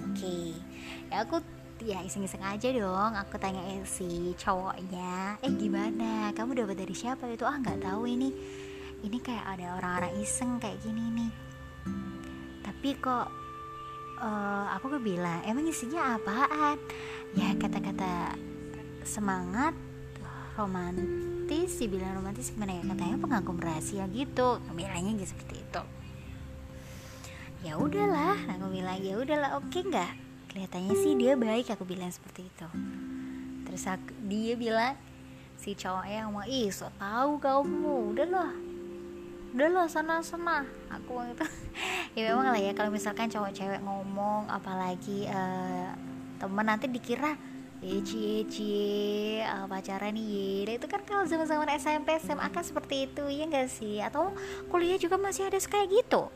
[0.00, 0.24] Oke.
[0.24, 0.75] okay.
[1.10, 1.38] Ya aku
[1.84, 3.12] ya iseng-iseng aja dong.
[3.26, 6.32] Aku tanya si cowoknya eh gimana?
[6.32, 7.44] Kamu dapat dari siapa itu?
[7.44, 8.32] Ah nggak tahu ini.
[9.04, 11.30] Ini kayak ada orang-orang iseng kayak gini nih.
[12.64, 13.28] Tapi kok
[14.18, 16.80] uh, aku bilang emang isinya apaan?
[17.36, 18.34] Ya kata-kata
[19.04, 19.76] semangat
[20.56, 22.82] romantis dibilang romantis gimana ya?
[22.88, 24.58] Katanya pengagum rahasia gitu.
[24.72, 25.82] Bilangnya gitu seperti itu.
[27.64, 30.25] Ya udahlah aku bilang ya udahlah oke okay nggak
[30.56, 32.68] kelihatannya sih dia baik aku bilang seperti itu.
[33.68, 34.96] Terus aku, dia bilang
[35.60, 38.56] si cowoknya mau ih so tahu kamu udahlah
[39.52, 40.64] udahlah sana sana.
[40.88, 41.44] Aku itu
[42.16, 45.92] ya memang lah ya kalau misalkan cowok cewek ngomong apalagi uh,
[46.40, 47.36] temen nanti dikira
[47.84, 48.72] Eci eci
[49.44, 53.44] uh, pacaran nih nah, itu kan kalau zaman zaman SMP SMA kan seperti itu ya
[53.44, 54.00] enggak sih?
[54.00, 54.32] Atau
[54.72, 56.32] kuliah juga masih ada kayak gitu?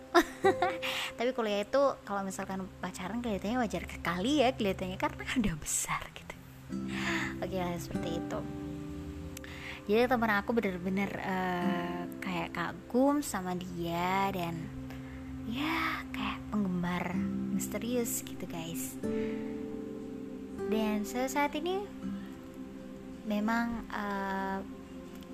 [1.19, 6.35] Tapi kuliah itu kalau misalkan pacaran kelihatannya wajar kali ya kelihatannya karena udah besar gitu.
[7.41, 8.41] Oke lah seperti itu.
[9.91, 14.55] Jadi teman aku bener-bener uh, kayak kagum sama dia dan
[15.51, 17.17] ya kayak penggemar
[17.51, 18.95] misterius gitu guys
[20.71, 21.83] dan saat ini
[23.27, 24.59] memang uh,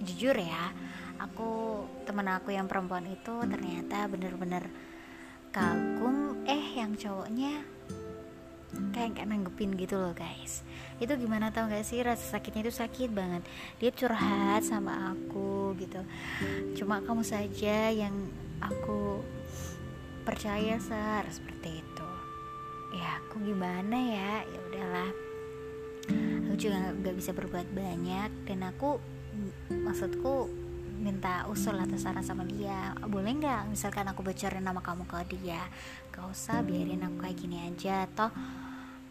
[0.01, 0.73] jujur ya
[1.21, 4.69] aku teman aku yang perempuan itu ternyata bener-bener
[5.53, 6.45] kagum.
[6.47, 7.59] Eh yang cowoknya
[8.95, 10.63] kayak gak nanggepin gitu loh guys.
[11.03, 13.43] Itu gimana tau gak sih rasa sakitnya itu sakit banget.
[13.83, 16.01] Dia curhat sama aku gitu.
[16.79, 18.15] Cuma kamu saja yang
[18.63, 19.27] aku
[20.23, 22.11] percaya sar seperti itu.
[22.95, 24.47] Ya aku gimana ya?
[24.47, 25.26] Ya udahlah
[26.09, 28.99] aku juga nggak bisa berbuat banyak dan aku
[29.69, 30.49] maksudku
[30.97, 32.97] minta usul atau saran sama dia.
[33.05, 35.61] Boleh nggak misalkan aku bocorin nama kamu ke dia?
[36.11, 38.09] Gak usah biarin aku kayak gini aja.
[38.09, 38.29] Atau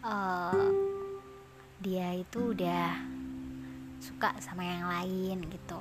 [0.02, 0.66] uh,
[1.78, 2.90] dia itu udah
[4.02, 5.78] suka sama yang lain gitu.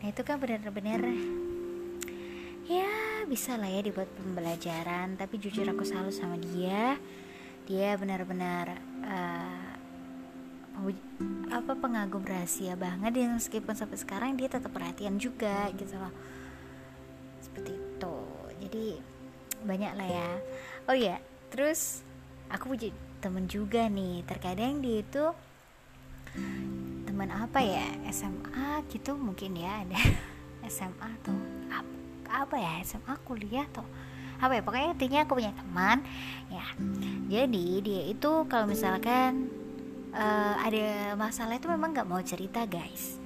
[0.00, 1.00] Nah itu kan benar-benar
[2.66, 2.90] ya
[3.28, 5.20] bisa lah ya dibuat pembelajaran.
[5.20, 6.96] Tapi jujur aku selalu sama dia.
[7.68, 8.66] Dia benar-benar
[9.06, 9.61] uh,
[11.52, 16.10] apa pengagum rahasia banget dan meskipun sampai sekarang dia tetap perhatian juga gitu loh.
[17.44, 18.16] Seperti itu.
[18.66, 18.86] Jadi
[19.62, 20.30] banyak lah ya.
[20.88, 21.20] Oh ya
[21.52, 22.00] terus
[22.48, 24.24] aku punya temen juga nih.
[24.24, 25.24] Terkadang dia itu
[27.06, 27.86] teman apa ya?
[28.10, 30.00] SMA gitu mungkin ya ada
[30.72, 31.38] SMA tuh
[32.32, 32.80] apa, ya?
[32.80, 33.84] SMA kuliah tuh
[34.40, 34.62] apa ya?
[34.64, 36.00] Pokoknya intinya aku punya teman
[36.48, 36.64] ya.
[37.28, 39.61] Jadi dia itu kalau misalkan
[40.12, 43.18] uh, ada masalah itu memang nggak mau cerita guys.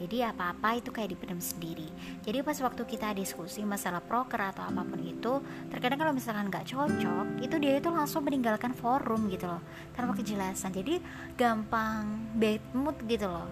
[0.00, 1.84] Jadi apa-apa itu kayak dipendam sendiri.
[2.24, 6.72] Jadi pas waktu kita diskusi masalah proker atau apa pun itu terkadang kalau misalkan nggak
[6.72, 9.60] cocok itu dia itu langsung meninggalkan forum gitu loh.
[9.92, 10.72] Tanpa kejelasan.
[10.72, 11.04] Jadi
[11.36, 13.44] gampang bad mood gitu loh.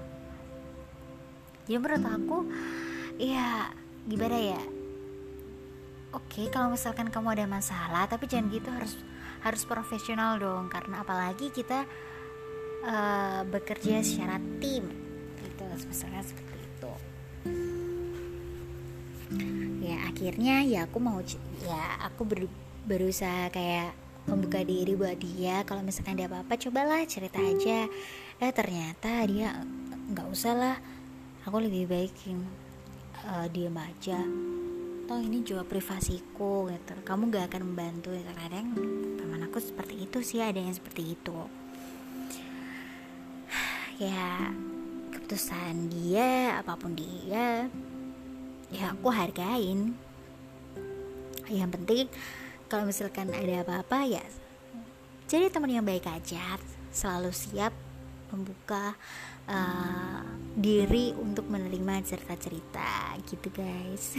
[1.69, 2.39] Jadi menurut aku
[3.21, 3.69] ya
[4.09, 4.63] gimana ya?
[6.17, 8.97] Oke kalau misalkan kamu ada masalah tapi jangan gitu harus
[9.45, 10.73] harus profesional dong.
[10.73, 11.85] Karena apalagi kita
[12.85, 14.87] uh, bekerja secara tim.
[15.41, 16.93] Gitu misalnya seperti itu.
[19.83, 21.19] Ya akhirnya ya aku mau
[21.65, 22.41] ya aku ber,
[22.85, 23.95] berusaha kayak
[24.29, 25.65] membuka diri buat dia.
[25.65, 27.89] Kalau misalkan dia apa-apa cobalah cerita aja.
[28.39, 29.65] Eh ternyata dia
[30.13, 30.77] nggak usah lah.
[31.49, 32.13] Aku lebih baik
[33.25, 34.21] uh, diem aja.
[35.09, 36.93] Toh ini juga privasiku gitu.
[37.01, 38.13] Kamu gak akan membantu.
[38.13, 38.77] Kadang
[39.17, 41.49] teman aku seperti itu sih ada yang seperti itu
[43.99, 44.55] ya
[45.11, 47.67] keputusan dia apa pun dia
[48.71, 49.99] ya aku hargain.
[51.49, 52.07] Yang penting
[52.69, 54.25] kalau misalkan ada apa-apa ya
[55.29, 56.57] jadi teman yang baik aja
[56.89, 57.77] selalu siap
[58.33, 58.97] membuka
[59.49, 60.21] uh,
[60.59, 64.19] diri untuk menerima cerita-cerita gitu guys.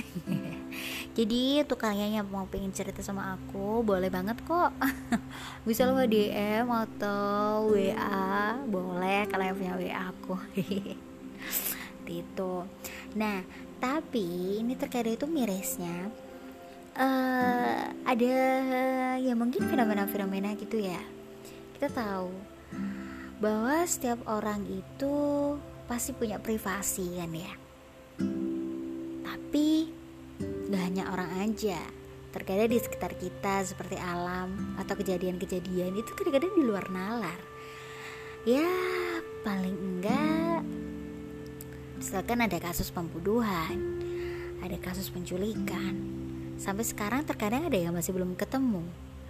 [1.17, 4.71] Jadi untuk kalian yang mau pengen cerita sama aku boleh banget kok.
[5.67, 10.35] Bisa lo DM atau WA boleh kalian punya WA aku.
[12.09, 12.65] Itu
[13.13, 13.41] nah
[13.79, 16.13] tapi ini terkait itu mirisnya
[16.99, 18.35] uh, ada
[19.17, 20.99] ya mungkin fenomena-fenomena gitu ya.
[21.75, 22.31] Kita tahu
[23.39, 25.15] bahwa setiap orang itu
[25.87, 27.53] pasti punya privasi kan ya?
[29.23, 29.67] Tapi
[30.67, 31.79] gak hanya orang aja.
[32.29, 37.39] Terkadang di sekitar kita seperti alam atau kejadian-kejadian itu kadang-kadang di luar nalar.
[38.43, 38.67] Ya
[39.41, 40.61] paling enggak
[41.99, 43.99] misalkan ada kasus pembunuhan
[44.59, 45.95] ada kasus penculikan
[46.59, 48.83] sampai sekarang terkadang ada yang masih belum ketemu.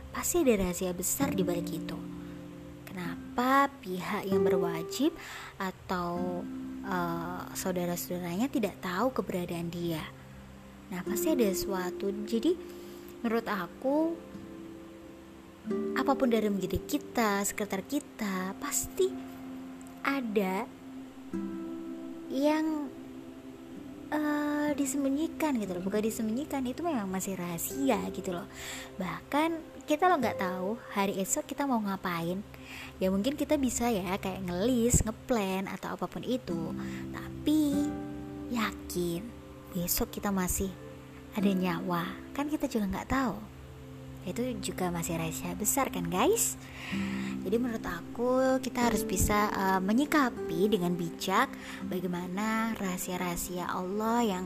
[0.10, 2.09] Pasti ada rahasia besar di balik itu
[3.84, 5.15] pihak yang berwajib
[5.60, 6.41] atau
[6.86, 10.04] uh, saudara-saudaranya tidak tahu keberadaan dia.
[10.89, 12.10] Nah, pasti ada sesuatu.
[12.25, 12.58] Jadi,
[13.21, 13.97] menurut aku,
[15.95, 19.12] apa pun dari menjadi kita, sekitar kita, pasti
[20.02, 20.65] ada
[22.30, 22.89] yang
[24.13, 28.45] uh, disembunyikan gitu loh bukan disembunyikan itu memang masih rahasia gitu loh
[28.97, 29.58] bahkan
[29.89, 32.41] kita lo nggak tahu hari esok kita mau ngapain
[32.99, 36.73] ya mungkin kita bisa ya kayak ngelis ngeplan atau apa pun itu.
[37.13, 37.89] Tapi
[38.49, 39.21] yakin
[39.73, 40.69] besok kita masih
[41.38, 42.05] ada nyawa.
[42.34, 43.36] Kan kita juga nggak tahu.
[44.27, 46.60] Itu juga masih rahasia besar kan guys?
[47.39, 51.47] Jadi menurut aku kita harus bisa uh, menyikapi dengan bijak
[51.88, 54.45] bagaimana rahasia-rahasia Allah yang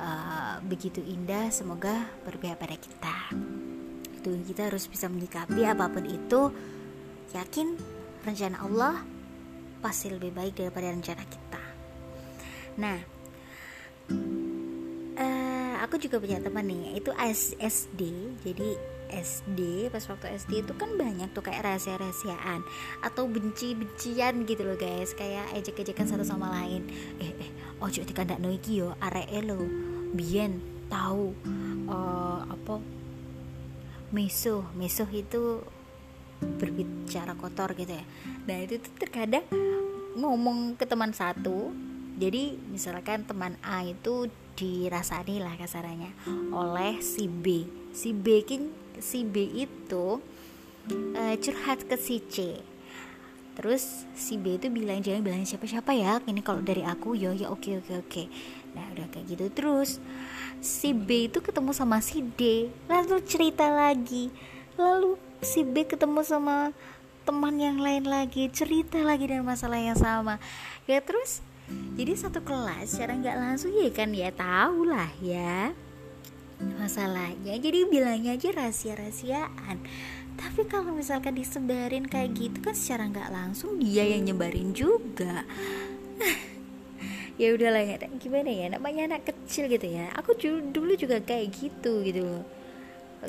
[0.00, 3.16] uh, begitu indah semoga berpihak pada kita.
[4.16, 6.50] Itu kita harus bisa menyikapi apa pun itu
[7.34, 7.78] yakin
[8.26, 9.02] rencana Allah
[9.80, 11.62] pasti lebih baik daripada rencana kita.
[12.78, 12.98] Nah
[15.18, 17.10] uh, aku juga punya teman nih itu
[17.62, 18.00] SD
[18.42, 18.68] jadi
[19.06, 22.66] SD pas waktu SD itu kan banyak tuh kayak rahasia-rahasiaan
[23.06, 25.14] atau benci-bencian gitu loh guys.
[25.14, 26.90] Kayak ejek-ejekan satu sama lain.
[27.22, 29.62] Eh eh ojo dikandak no iki yo arek lo
[30.16, 30.58] biyen
[30.90, 31.34] tahu
[31.90, 32.78] uh, apa
[34.14, 35.62] mesuh mesuh itu
[36.40, 38.04] berbicara kotor gitu ya.
[38.44, 39.44] Nah itu tuh terkadang
[40.16, 41.72] ngomong ke teman satu
[42.16, 46.16] jadi misalkan teman A itu dirasani lah kasarannya
[46.48, 47.68] oleh si B.
[47.92, 48.40] Si B
[48.96, 50.24] si B itu
[51.12, 52.56] uh, curhat ke si C.
[53.56, 57.52] Terus si B itu bilang jangan bilang siapa-siapa ya ini kalau dari aku yo ya
[57.52, 58.22] oke oke oke.
[58.72, 60.00] Nah udah kayak gitu terus
[60.64, 64.32] si B itu ketemu sama si D lalu cerita lagi
[64.76, 66.72] lalu si B ketemu sama
[67.26, 70.38] teman yang lain lagi cerita lagi dengan masalah yang sama.
[70.86, 71.42] Ya terus?
[71.98, 75.74] Jadi satu kelas secara nggak langsung ya kan ya tahu lah ya
[76.78, 77.58] masalahnya.
[77.58, 79.82] Jadi bilangnya aja rahasia-rahasiaan.
[80.36, 85.42] Tapi kalau misalkan disebarin kayak gitu kan secara nggak langsung dia yang nyebarin juga.
[87.36, 90.08] Ya udahlah ya gimana ya namanya anak kecil gitu ya.
[90.16, 90.32] Aku
[90.72, 92.55] dulu juga kayak gitu gitu loh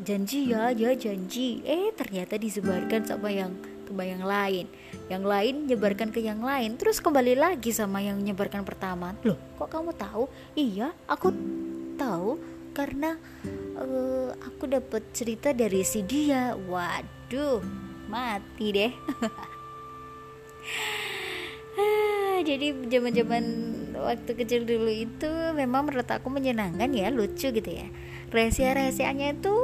[0.01, 1.61] janji ya ya janji.
[1.65, 3.53] Eh ternyata disebarkan sama yang
[3.87, 4.65] sama yang lain.
[5.07, 6.75] Yang lain nyebarkan ke yang lain.
[6.75, 9.15] Terus kembali lagi sama yang nyebarkan pertama.
[9.23, 10.27] Loh kok kamu tahu?
[10.53, 11.31] Iya aku
[11.95, 12.37] tahu
[12.75, 13.17] karena
[13.79, 16.53] uh, aku dapat cerita dari si dia.
[16.53, 17.63] Waduh
[18.11, 18.91] mati deh.
[22.47, 23.43] Jadi zaman-zaman
[23.97, 27.89] waktu kecil dulu itu memang menurut aku menyenangkan ya lucu gitu ya
[28.27, 29.55] rahasia-rahasianya itu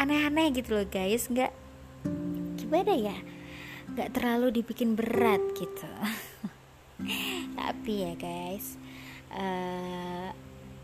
[0.00, 1.28] aneh-aneh gitu loh guys.
[1.28, 1.52] Nggak
[2.60, 3.16] gimana ya?
[3.96, 5.88] Nggak terlalu dibikin berat gitu.
[7.58, 8.76] Tapi ya guys
[9.32, 10.28] uh,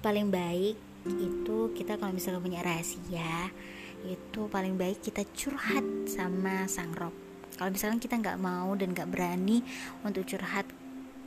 [0.04, 0.76] paling baik
[1.08, 3.50] itu kita kalau misalnya punya rahasia
[4.06, 7.14] itu paling baik kita curhat sama sang rob.
[7.54, 9.62] Kalau misalnya kita nggak mau dan nggak berani
[10.02, 10.66] untuk curhat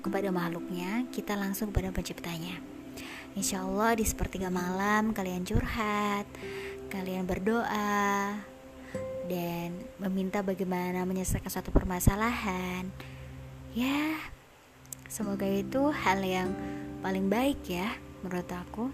[0.04, 2.74] kepada makhluknya kita langsung kepada penciptanya
[3.36, 6.24] Insya Allah di sepertiga malam kalian curhat
[6.88, 8.39] kalian berdoa
[9.28, 9.69] dan
[10.00, 12.88] meminta bagaimana menyelesaikan suatu permasalahan.
[13.76, 14.15] Ya
[15.12, 16.56] semoga itu hal yang
[17.04, 17.91] paling baik ya
[18.24, 18.88] menurut aku.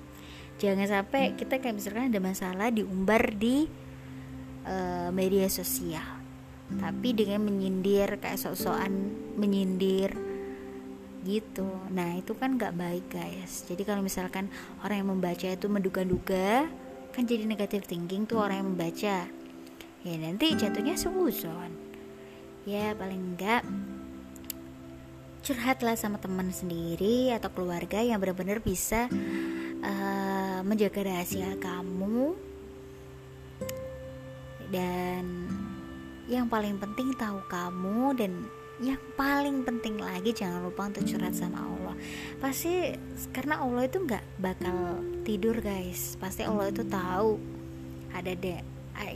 [0.58, 3.70] Jangan sampai kita kayak misalkan ada masalah diumbar di
[4.66, 6.22] uh, media sosial
[6.72, 10.16] tapi dengan menyindir kayak sok-sokan menyindir
[11.22, 11.68] gitu.
[11.94, 13.66] Nah itu kan nggak baik guys.
[13.70, 14.50] Jadi kalau misalkan
[14.82, 16.66] orang yang membaca itu menduga-duga
[17.12, 19.18] kan jadi negatif thinking tuh orang yang membaca.
[20.02, 21.72] Ya nanti jatuhnya suzon.
[22.66, 23.62] Ya paling enggak
[25.42, 29.10] curhatlah sama teman sendiri atau keluarga yang benar-benar bisa
[29.82, 32.38] uh, menjaga rahasia kamu.
[34.72, 35.26] Dan
[36.32, 38.32] yang paling penting tahu kamu dan
[38.82, 41.96] yang paling penting lagi jangan lupa untuk curhat sama Allah.
[42.42, 42.98] Pasti
[43.30, 46.18] karena Allah itu nggak bakal tidur guys.
[46.18, 47.38] Pasti Allah itu tahu
[48.12, 48.60] ada deh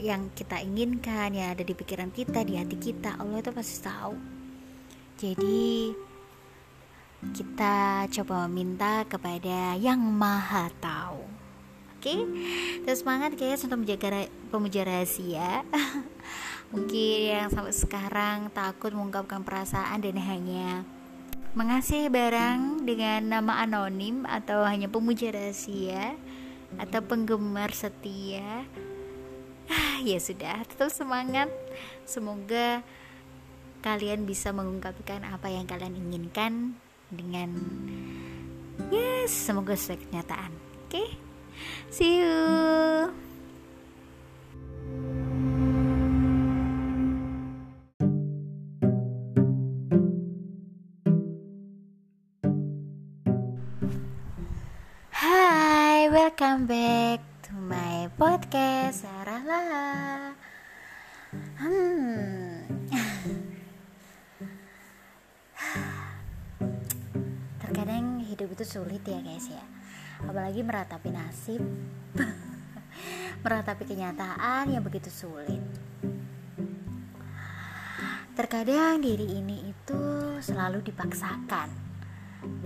[0.00, 3.18] yang kita inginkan yang ada di pikiran kita di hati kita.
[3.18, 4.14] Allah itu pasti tahu.
[5.18, 5.90] Jadi
[7.34, 11.26] kita coba meminta kepada yang maha tahu.
[11.96, 12.12] Oke?
[12.12, 12.20] Okay?
[12.86, 15.66] terus semangat guys untuk menjaga pemuja rahasia
[16.74, 20.82] mungkin yang sampai sekarang takut mengungkapkan perasaan dan hanya
[21.56, 26.18] mengasih barang dengan nama anonim atau hanya pemuja rahasia
[26.76, 28.66] atau penggemar setia.
[29.66, 31.48] Ah, ya sudah tetap semangat.
[32.04, 32.84] Semoga
[33.80, 36.74] kalian bisa mengungkapkan apa yang kalian inginkan
[37.06, 37.54] dengan
[38.90, 40.52] yes semoga sesuai kenyataan.
[40.86, 41.08] Oke okay?
[41.90, 42.36] see you
[56.26, 60.34] welcome back to my podcast Sarah Lah.
[61.54, 62.66] Hmm,
[68.26, 69.62] hidup itu sulit ya guys ya.
[70.26, 71.62] Apalagi meratapi nasib.
[73.46, 75.62] Meratapi kenyataan yang begitu sulit.
[78.34, 80.02] Terkadang diri ini itu
[80.42, 81.70] selalu dipaksakan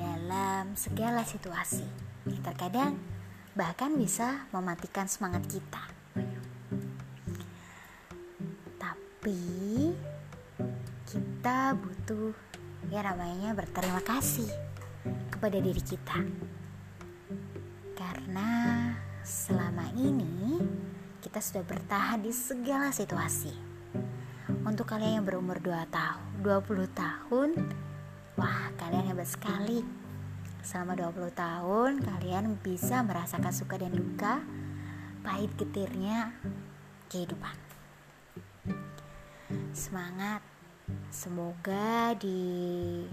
[0.01, 1.85] dalam segala situasi.
[2.40, 3.19] Terkadang
[3.61, 5.85] bahkan bisa mematikan semangat kita
[9.21, 9.92] tapi
[11.04, 12.33] kita butuh
[12.88, 14.48] ya namanya berterima kasih
[15.29, 16.25] kepada diri kita.
[17.92, 18.48] Karena
[19.21, 20.56] selama ini
[21.21, 23.52] kita sudah bertahan di segala situasi.
[24.65, 27.48] Untuk kalian yang berumur 2 tahun, 20 tahun,
[28.40, 30.00] wah kalian hebat sekali.
[30.61, 34.44] Selama 20 tahun kalian bisa merasakan suka dan duka,
[35.25, 36.37] pahit getirnya
[37.08, 37.56] kehidupan.
[39.73, 40.44] Semangat.
[41.11, 43.06] Semoga di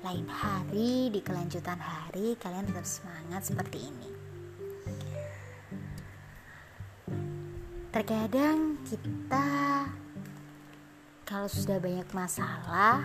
[0.00, 4.10] lain hari di kelanjutan hari kalian tetap semangat seperti ini
[7.90, 9.50] terkadang kita
[11.26, 13.02] kalau sudah banyak masalah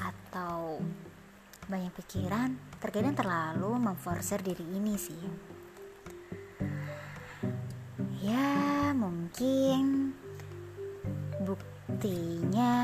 [0.00, 0.80] atau
[1.68, 5.22] banyak pikiran terkadang terlalu memforcer diri ini sih.
[8.24, 10.16] Ya mungkin
[11.44, 12.74] buktinya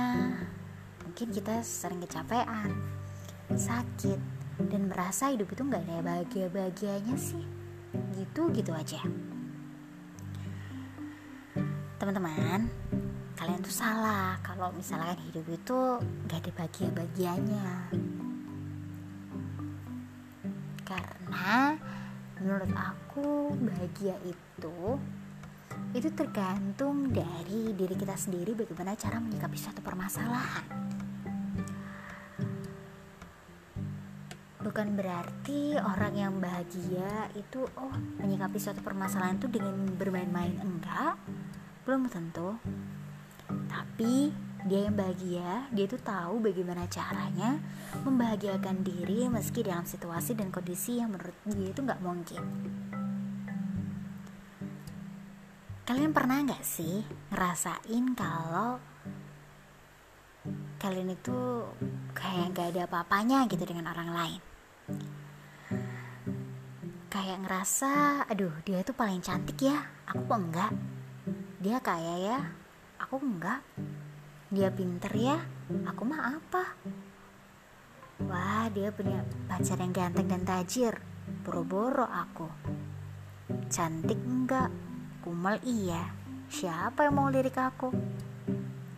[1.00, 2.76] mungkin kita sering kecapean
[3.48, 4.20] sakit
[4.68, 7.44] dan merasa hidup itu nggak ada bahagia-bahagianya sih.
[8.12, 9.00] Gitu gitu aja.
[11.96, 12.68] Teman-teman
[13.34, 15.78] kalian tuh salah kalau misalkan hidup itu
[16.30, 17.92] gak ada bahagia-bahagianya
[20.84, 21.80] karena
[22.38, 25.00] menurut aku bahagia itu
[25.94, 30.66] itu tergantung dari diri kita sendiri bagaimana cara menyikapi suatu permasalahan.
[34.64, 41.20] Bukan berarti orang yang bahagia itu oh menyikapi suatu permasalahan itu dengan bermain-main enggak.
[41.84, 42.56] Belum tentu.
[43.68, 44.32] Tapi
[44.64, 47.60] dia yang bahagia dia itu tahu bagaimana caranya
[48.02, 52.42] membahagiakan diri meski dalam situasi dan kondisi yang menurut dia itu nggak mungkin
[55.84, 58.80] Kalian pernah nggak sih ngerasain kalau
[60.80, 61.60] kalian itu
[62.16, 64.40] kayak nggak ada apa-apanya gitu dengan orang lain?
[67.12, 70.72] Kayak ngerasa, aduh dia itu paling cantik ya, aku kok enggak.
[71.60, 72.38] Dia kaya ya,
[72.96, 73.60] aku enggak.
[74.54, 75.34] Dia pinter ya,
[75.82, 76.78] aku mah apa?
[78.22, 80.94] Wah, dia punya pacar yang ganteng dan tajir.
[81.42, 82.46] Boro-boro aku.
[83.66, 84.70] Cantik enggak?
[85.26, 86.06] Kumal iya,
[86.46, 87.90] siapa yang mau lirik aku?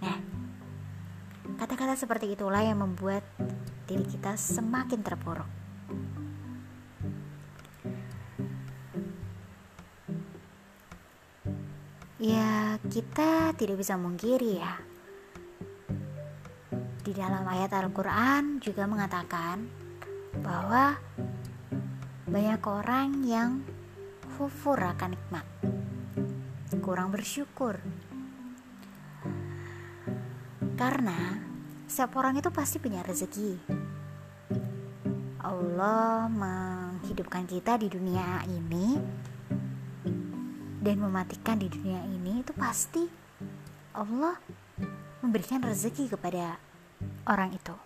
[0.05, 0.19] Nah,
[1.57, 3.25] kata-kata seperti itulah yang membuat
[3.89, 5.49] diri kita semakin terpuruk.
[12.21, 14.96] Ya, kita tidak bisa mengkiri ya.
[17.07, 19.63] Di dalam ayat Al-Quran juga mengatakan
[20.43, 20.99] bahwa
[22.27, 23.63] banyak orang yang
[24.35, 25.47] kufur akan nikmat
[26.83, 27.79] kurang bersyukur.
[30.75, 31.39] Karena
[31.87, 33.59] setiap orang itu pasti punya rezeki.
[35.43, 38.99] Allah menghidupkan kita di dunia ini
[40.83, 43.07] dan mematikan di dunia ini itu pasti
[43.95, 44.39] Allah
[45.23, 46.66] memberikan rezeki kepada
[47.27, 47.77] orang itu.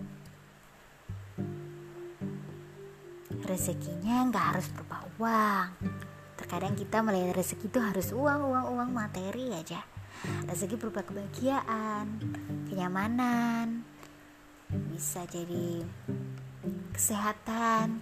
[3.44, 5.68] Rezekinya nggak harus berupa uang,
[6.40, 9.84] Terkadang kita melihat rezeki itu harus uang, uang, uang materi aja.
[10.48, 12.16] Rezeki berupa kebahagiaan,
[12.64, 13.84] kenyamanan,
[14.88, 15.84] bisa jadi
[16.96, 18.00] kesehatan,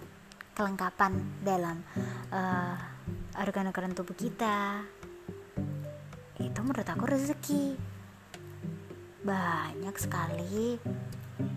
[0.54, 1.82] kelengkapan dalam
[2.30, 2.78] uh,
[3.42, 4.86] organ-organ tubuh kita.
[6.38, 7.97] Itu menurut aku rezeki.
[9.28, 10.80] Banyak sekali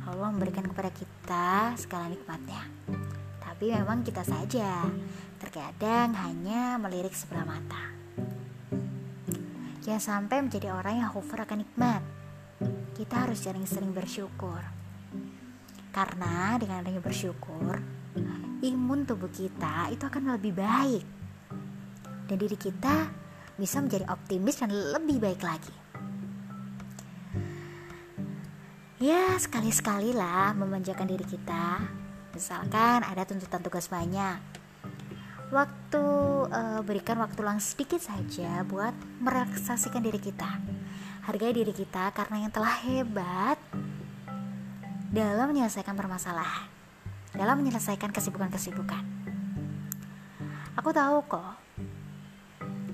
[0.03, 2.67] Allah memberikan kepada kita segala nikmatnya.
[3.39, 4.84] Tapi memang kita saja
[5.39, 7.95] terkadang hanya melirik sebelah mata.
[9.88, 12.03] Jangan sampai menjadi orang yang hover akan nikmat.
[12.91, 14.59] Kita harus sering-sering bersyukur.
[15.95, 17.80] Karena dengan adanya bersyukur,
[18.67, 21.07] imun tubuh kita itu akan lebih baik.
[22.28, 23.07] Dan diri kita
[23.55, 25.90] bisa menjadi optimis dan lebih baik lagi.
[29.02, 31.82] Ya, sekali-sekali lah memanjakan diri kita.
[32.38, 34.38] Misalkan ada tuntutan tugas banyak,
[35.49, 36.06] waktu
[36.45, 38.93] uh, berikan waktu luang sedikit saja buat
[39.26, 40.62] merelaksasikan diri kita.
[41.26, 43.58] Hargai diri kita karena yang telah hebat
[45.10, 46.70] dalam menyelesaikan permasalahan
[47.34, 49.02] dalam menyelesaikan kesibukan-kesibukan.
[50.78, 51.58] Aku tahu kok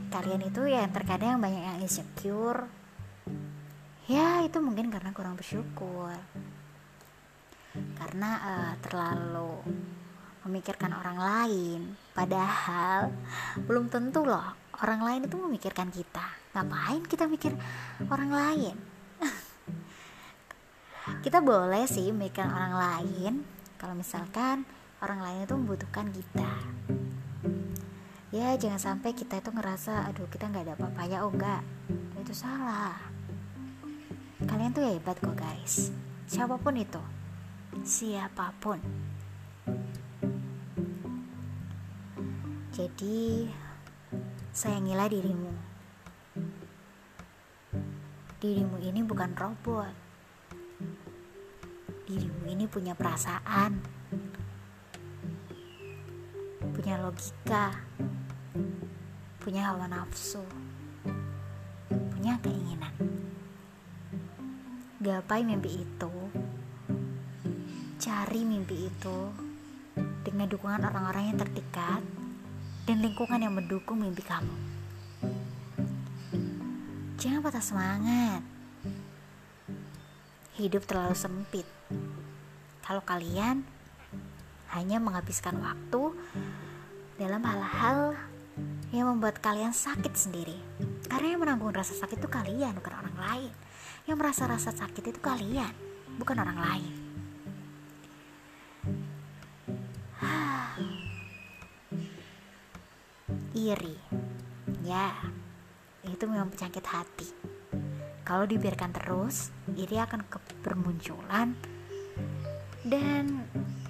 [0.07, 2.71] kalian itu yang terkadang banyak yang insecure
[4.07, 6.15] ya itu mungkin karena kurang bersyukur.
[7.75, 9.53] Karena uh, terlalu
[10.47, 11.79] memikirkan orang lain.
[12.15, 13.11] Padahal
[13.67, 16.23] belum tentu loh orang lain itu memikirkan kita.
[16.55, 17.53] Ngapain kita mikir
[18.07, 18.75] orang lain?
[21.23, 23.33] Kita boleh sih memikirkan orang lain
[23.79, 24.67] kalau misalkan
[24.99, 26.51] orang lain itu membutuhkan kita.
[28.35, 31.23] Ya jangan sampai kita itu ngerasa aduh kita nggak ada apa-apanya.
[31.23, 31.63] Oh enggak
[32.19, 33.16] itu salah
[34.45, 35.89] kalian tuh hebat kok guys
[36.29, 37.01] siapa pun itu
[37.81, 38.77] siapa pun
[42.77, 43.49] Jadi,
[44.53, 45.49] sayangilah dirimu.
[48.37, 49.89] Dirimu ini bukan robot.
[52.05, 53.81] Dirimu ini punya perasaan,
[56.69, 57.81] punya logika,
[59.41, 60.45] punya hawa nafsu,
[61.89, 62.93] punya keinginan.
[64.97, 66.13] Gapai mimpi itu
[68.01, 69.19] cari mimpi itu
[70.25, 72.01] dengan dukungan orang-orang yang terdekat
[72.89, 74.57] dan lingkungan yang mendukung mimpi kamu
[77.21, 78.41] jangan patah semangat
[80.57, 81.67] hidup terlalu sempit
[82.81, 83.61] kalau kalian
[84.73, 86.17] hanya menghabiskan waktu
[87.21, 88.17] dalam hal-hal
[88.91, 90.55] yang membuat kalian sakit sendiri.
[91.07, 93.53] Karena yang menanggung rasa sakit itu kalian, bukan orang lain.
[94.07, 95.75] Yang merasa rasa sakit itu kalian,
[96.15, 96.95] bukan orang lain.
[103.67, 103.99] Iri,
[104.87, 105.11] ya,
[106.07, 107.27] itu memang penyakit hati.
[108.23, 110.23] Kalau dibiarkan terus, iri akan
[110.63, 111.51] bermunculan
[112.87, 113.43] dan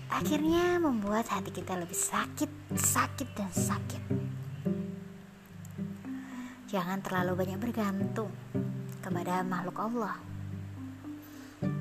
[0.09, 4.01] akhirnya membuat hati kita lebih sakit, sakit dan sakit.
[6.73, 8.33] Jangan terlalu banyak bergantung
[9.07, 10.19] kepada makhluk Allah.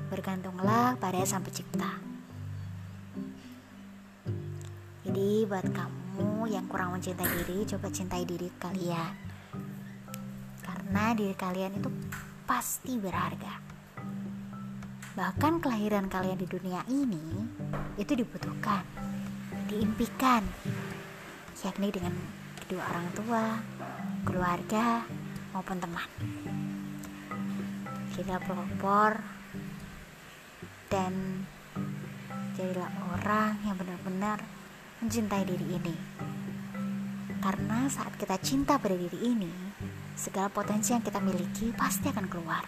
[0.07, 1.99] Bergantunglah pada Sang Pencipta.
[5.03, 9.11] Jadi buat kamu yang kurang mencintai diri, coba cintai diri kalian.
[10.63, 11.91] Karena diri kalian itu
[12.47, 13.59] pasti berharga.
[15.19, 17.43] Bahkan kelahiran kalian di dunia ini
[17.99, 18.87] itu dibutuhkan,
[19.67, 20.47] diimpikan,
[21.59, 22.15] yakni dengan
[22.63, 23.43] kedua orang tua,
[24.23, 25.03] keluarga,
[25.51, 26.09] maupun teman.
[28.17, 29.21] Kita pelopor
[30.89, 31.45] dan
[32.57, 34.41] jadilah orang yang benar-benar
[35.05, 35.95] mencintai diri ini.
[37.37, 39.53] Karena saat kita cinta pada diri ini,
[40.17, 42.65] segala potensi yang kita miliki pasti akan keluar.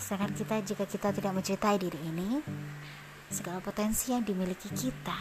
[0.00, 2.40] Sedangkan kita jika kita tidak mencintai diri ini,
[3.28, 5.20] segala potensi yang dimiliki kita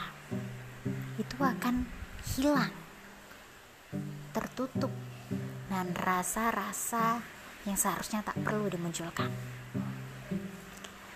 [1.19, 1.83] itu akan
[2.31, 2.71] hilang,
[4.31, 4.91] tertutup,
[5.67, 7.34] dan rasa-rasa
[7.65, 9.29] yang seharusnya tak perlu dimunculkan.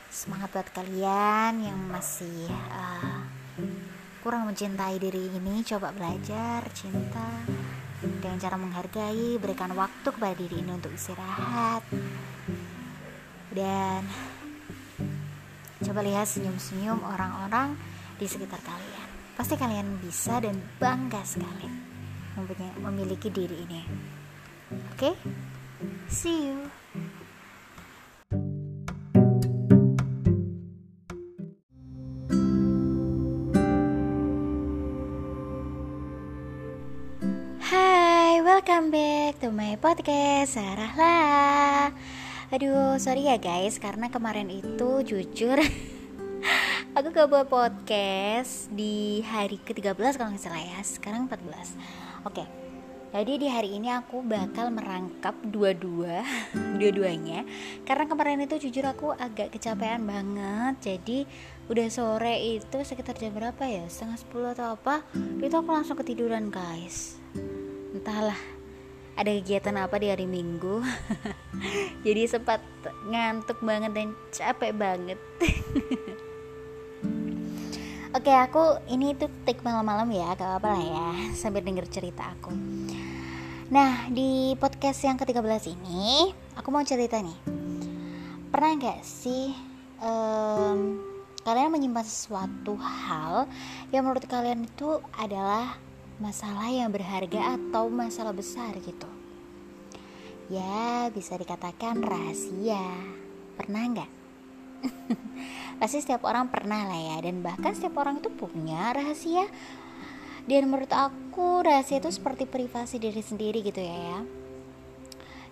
[0.10, 3.22] Semangat buat kalian yang masih uh,
[4.26, 7.46] kurang mencintai diri ini, coba belajar cinta
[8.02, 11.86] dengan cara menghargai, berikan waktu kepada diri ini untuk istirahat,
[13.54, 14.04] dan
[15.80, 17.74] coba lihat senyum-senyum orang-orang
[18.20, 21.72] di sekitar kalian pasti kalian bisa dan bangga sekali
[22.36, 23.82] mempunyai memiliki diri ini
[24.70, 25.14] oke okay?
[26.10, 26.58] See you.
[37.62, 41.94] Hai, welcome back to my podcast Sarah lah.
[42.50, 45.62] Aduh sorry ya guys karena kemarin itu jujur
[46.98, 51.78] Aku gak buat podcast di hari ke-13 kalau nggak salah ya Sekarang 14
[52.26, 52.59] Oke
[53.10, 56.22] jadi di hari ini aku bakal merangkap dua-dua
[56.80, 57.42] Dua-duanya.
[57.84, 60.74] Karena kemarin itu jujur aku agak kecapean banget.
[60.80, 61.26] Jadi
[61.68, 63.90] udah sore itu sekitar jam berapa ya?
[63.90, 65.02] Setengah 10 atau apa?
[65.42, 67.18] Itu aku langsung ketiduran guys.
[67.92, 68.38] Entahlah
[69.18, 70.80] ada kegiatan apa di hari Minggu?
[72.06, 72.62] Jadi sempat
[73.10, 75.20] ngantuk banget dan capek banget.
[78.10, 81.08] Oke aku ini tuh take malam-malam ya gak apa-apa lah ya
[81.38, 82.50] sambil denger cerita aku
[83.70, 87.38] Nah di podcast yang ke-13 ini aku mau cerita nih.
[88.50, 89.54] Pernah gak sih
[90.02, 90.98] um,
[91.46, 93.46] kalian menyimpan sesuatu hal
[93.94, 95.78] yang menurut kalian itu adalah
[96.18, 99.06] masalah yang berharga atau masalah besar gitu?
[100.50, 102.82] Ya bisa dikatakan rahasia.
[103.54, 104.12] Pernah nggak?
[105.80, 109.46] Pasti setiap orang pernah lah ya dan bahkan setiap orang itu punya rahasia
[110.50, 114.20] dan menurut aku rahasia itu seperti privasi diri sendiri gitu ya ya.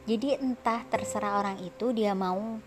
[0.10, 2.58] Jadi entah terserah orang itu dia mau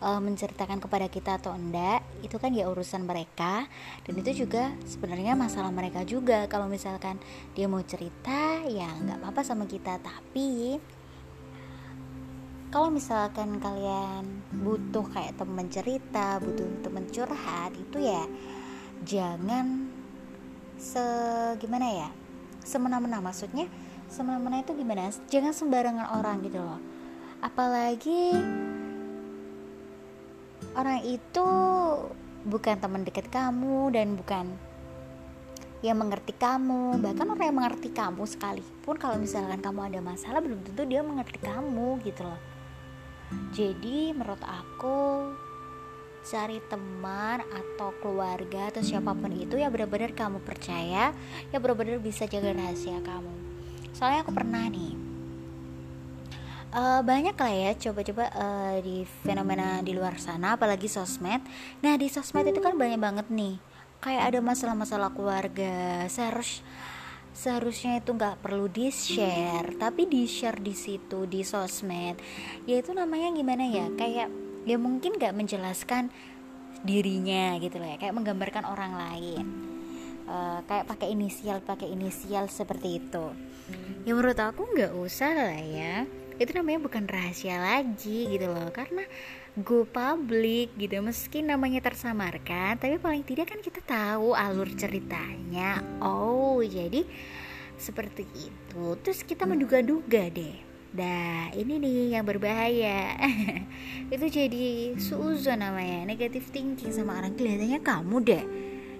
[0.00, 3.68] uh, menceritakan kepada kita atau enggak itu kan ya urusan mereka.
[4.00, 6.48] Dan itu juga sebenarnya masalah mereka juga.
[6.48, 7.20] Kalau misalkan
[7.52, 10.00] dia mau cerita ya nggak apa-apa sama kita.
[10.00, 10.80] Tapi
[12.72, 18.26] kalau misalkan kalian butuh kayak teman cerita butuh teman curhat itu ya
[19.06, 19.93] jangan
[20.84, 21.04] se
[21.64, 22.08] gimana ya?
[22.60, 23.64] Semena-mena maksudnya
[24.12, 25.08] semena-mena itu gimana?
[25.32, 26.80] Jangan sembarangan orang gitu loh.
[27.40, 28.36] Apalagi
[30.76, 31.46] orang itu
[32.44, 34.46] bukan teman dekat kamu dan bukan
[35.80, 37.00] yang mengerti kamu.
[37.00, 41.40] Bahkan orang yang mengerti kamu sekalipun kalau misalkan kamu ada masalah belum tentu dia mengerti
[41.40, 42.40] kamu gitu loh.
[43.56, 44.96] Jadi menurut aku
[46.24, 51.12] cari teman atau keluarga atau siapa pun itu ya benar-benar kamu percaya
[51.52, 53.32] ya benar-benar bisa jaga rahasia kamu.
[53.92, 54.96] Soalnya aku pernah nih
[56.74, 61.44] uh, banyak lah ya coba-coba uh, di fenomena di luar sana apalagi sosmed.
[61.84, 63.60] Nah di sosmed itu kan banyak banget nih
[64.04, 66.60] kayak ada masalah-masalah keluarga seharus
[67.34, 72.20] seharusnya itu nggak perlu di share tapi di share di situ di sosmed
[72.68, 76.08] ya itu namanya gimana ya kayak ya mungkin nggak menjelaskan
[76.84, 79.46] dirinya gitu loh ya kayak menggambarkan orang lain.
[80.24, 83.24] Uh, kayak pakai inisial pakai inisial seperti itu.
[84.08, 86.08] Ya menurut aku nggak usah lah ya.
[86.40, 89.04] Itu namanya bukan rahasia lagi gitu loh karena
[89.60, 91.00] go public gitu.
[91.04, 95.84] Meski namanya tersamarkan tapi paling tidak kan kita tahu alur ceritanya.
[96.00, 97.04] Oh jadi
[97.76, 98.96] seperti itu.
[99.04, 103.18] Terus kita menduga-duga deh Dah, ini nih yang berbahaya.
[104.14, 107.34] itu jadi suuzon namanya, negatif thinking sama orang.
[107.34, 108.44] Kelihatannya kamu deh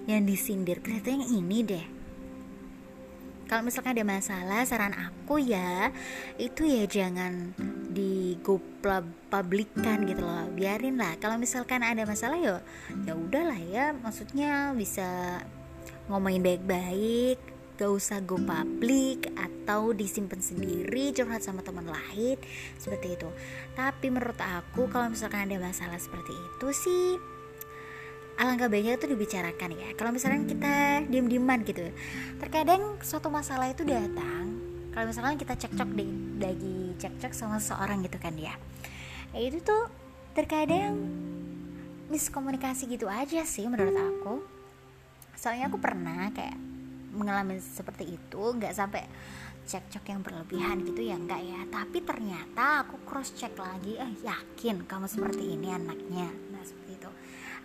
[0.03, 1.85] yang disindir, kelihatannya ini deh.
[3.47, 5.93] Kalau misalkan ada masalah saran aku ya
[6.41, 7.53] itu ya jangan
[7.93, 8.35] di
[9.31, 10.51] publikan gitu loh.
[10.51, 11.15] Biarin lah.
[11.21, 12.59] Kalau misalkan ada masalah ya
[13.07, 13.95] ya udahlah ya.
[13.95, 15.39] Maksudnya bisa
[16.11, 22.39] ngomongin baik-baik gak usah go public atau disimpan sendiri curhat sama teman lain
[22.79, 23.29] seperti itu.
[23.75, 27.05] Tapi menurut aku kalau misalkan ada masalah seperti itu sih
[28.35, 29.89] alangkah baiknya itu dibicarakan ya.
[29.95, 30.73] Kalau misalnya kita
[31.07, 31.91] diem-dieman gitu
[32.39, 34.55] terkadang suatu masalah itu datang
[34.95, 36.07] kalau misalnya kita cekcok di
[36.39, 38.55] lagi cekcok sama seorang gitu kan ya.
[39.35, 39.91] Ya itu tuh
[40.31, 40.95] terkadang
[42.07, 44.39] miskomunikasi gitu aja sih menurut aku.
[45.35, 46.55] Soalnya aku pernah kayak
[47.15, 49.07] mengalami seperti itu nggak sampai
[49.65, 51.59] cekcok yang berlebihan gitu ya enggak ya.
[51.67, 56.29] Tapi ternyata aku cross check lagi eh yakin kamu seperti ini anaknya.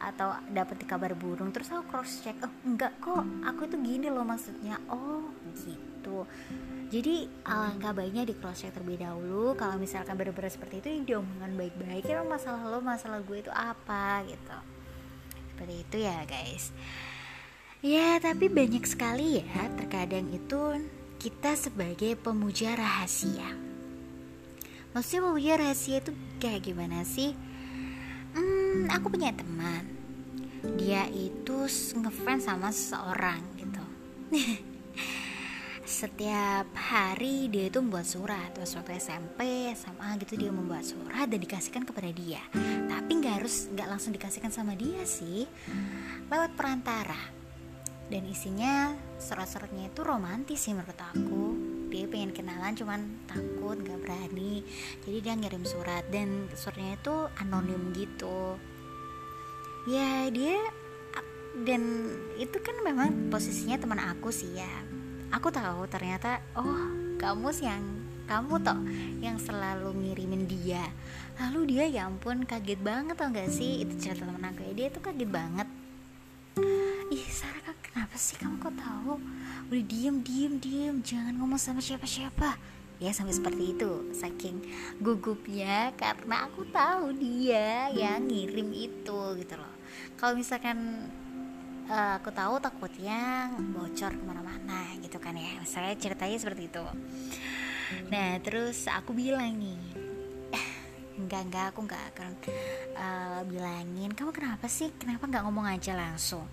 [0.00, 4.24] Atau dapat kabar burung terus aku cross check oh enggak kok aku itu gini loh
[4.24, 4.80] maksudnya.
[4.88, 5.28] Oh
[5.60, 6.24] gitu.
[6.90, 9.52] Jadi alangkah baiknya di cross check terlebih dahulu.
[9.60, 14.24] Kalau misalkan benar-benar seperti itu yang diomongkan baik-baik ya masalah lo masalah gue itu apa?
[14.24, 14.58] Gitu.
[15.52, 16.72] Seperti itu ya guys
[17.80, 20.84] ya tapi banyak sekali ya terkadang itu
[21.20, 23.52] kita sebagai pemuja rahasia.
[24.96, 27.36] Maksudnya pemuja rahasia itu kayak gimana sih?
[28.32, 29.84] Hmm, aku punya teman.
[30.80, 31.68] Dia itu
[32.00, 33.84] ngefans sama seseorang gitu.
[36.00, 38.48] Setiap hari dia itu membuat surat.
[38.56, 42.40] Pas waktu SMP SMA gitu dia membuat surat dan dikasihkan kepada dia.
[42.88, 45.44] Tapi nggak harus nggak langsung dikasihkan sama dia sih.
[46.32, 47.39] Lewat perantara
[48.10, 48.90] dan isinya
[49.22, 51.54] surat-suratnya itu romantis sih menurut aku.
[51.90, 53.00] Dia pengen kenalan cuman
[53.30, 54.66] takut nggak berani.
[55.06, 58.58] Jadi dia ngirim surat dan suratnya itu anonim gitu.
[59.86, 60.58] Ya dia
[61.66, 61.82] dan
[62.38, 64.70] itu kan memang posisinya teman aku sih ya.
[65.30, 67.82] Aku tahu ternyata oh kamu sih yang
[68.26, 68.78] kamu toh
[69.22, 70.82] yang selalu ngirimin dia.
[71.38, 73.82] Lalu dia ya ampun kaget banget tau gak sih?
[73.82, 75.66] Itu cerita teman aku ya dia tuh kaget banget.
[77.10, 78.38] Ih Sarah kenapa sih?
[78.38, 79.18] Kamu kok tahu?
[79.70, 80.96] Udah diem diem diem.
[81.02, 82.54] Jangan ngomong sama siapa siapa
[83.00, 84.12] ya sampai seperti itu.
[84.14, 84.56] Saking
[85.00, 89.74] gugupnya karena aku tahu dia yang ngirim itu gitu loh.
[90.14, 91.08] Kalau misalkan
[91.88, 95.58] uh, aku tahu takutnya bocor ke mana-mana gitu kan ya.
[95.58, 96.84] Misalnya ceritanya seperti itu.
[98.12, 99.80] Nah terus aku bilang nih.
[101.20, 101.66] Enggak enggak.
[101.74, 102.30] Aku enggak akan
[102.96, 104.12] uh, bilangin.
[104.14, 104.92] Kamu kenapa sih?
[104.96, 106.46] Kenapa nggak ngomong aja langsung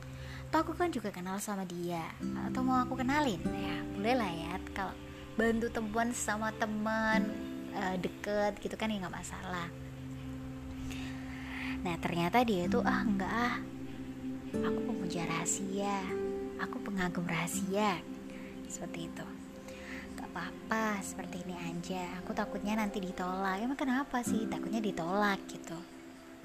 [0.57, 2.01] atau aku kan juga kenal sama dia.
[2.49, 3.37] Atau mau aku kenalin?
[3.45, 4.57] Ya boleh lah ya.
[4.73, 4.89] Kalau
[5.37, 7.29] bantu temuan sama teman
[7.77, 9.69] uh, deket gitu kan ya nggak masalah.
[11.85, 13.61] Nah ternyata dia itu ah enggak ah.
[14.65, 16.01] Aku pemuja rahasia.
[16.57, 18.01] Aku pengagum rahasia.
[18.65, 19.25] Seperti itu.
[20.17, 22.17] Gak apa-apa seperti ini aja.
[22.25, 23.61] Aku takutnya nanti ditolak.
[23.61, 24.49] Emang kenapa sih?
[24.49, 25.77] Takutnya ditolak gitu.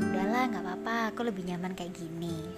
[0.05, 2.53] Udahlah nggak apa-apa aku lebih nyaman kayak gini.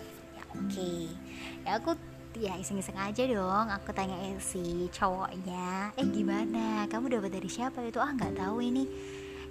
[0.54, 0.70] Oke.
[0.70, 1.23] okay.
[1.64, 1.96] Ya aku
[2.38, 3.66] ya iseng-iseng aja dong.
[3.70, 6.84] Aku tanya si cowoknya eh gimana?
[6.90, 7.98] Kamu dapat dari siapa itu?
[7.98, 8.84] Ah nggak tahu ini.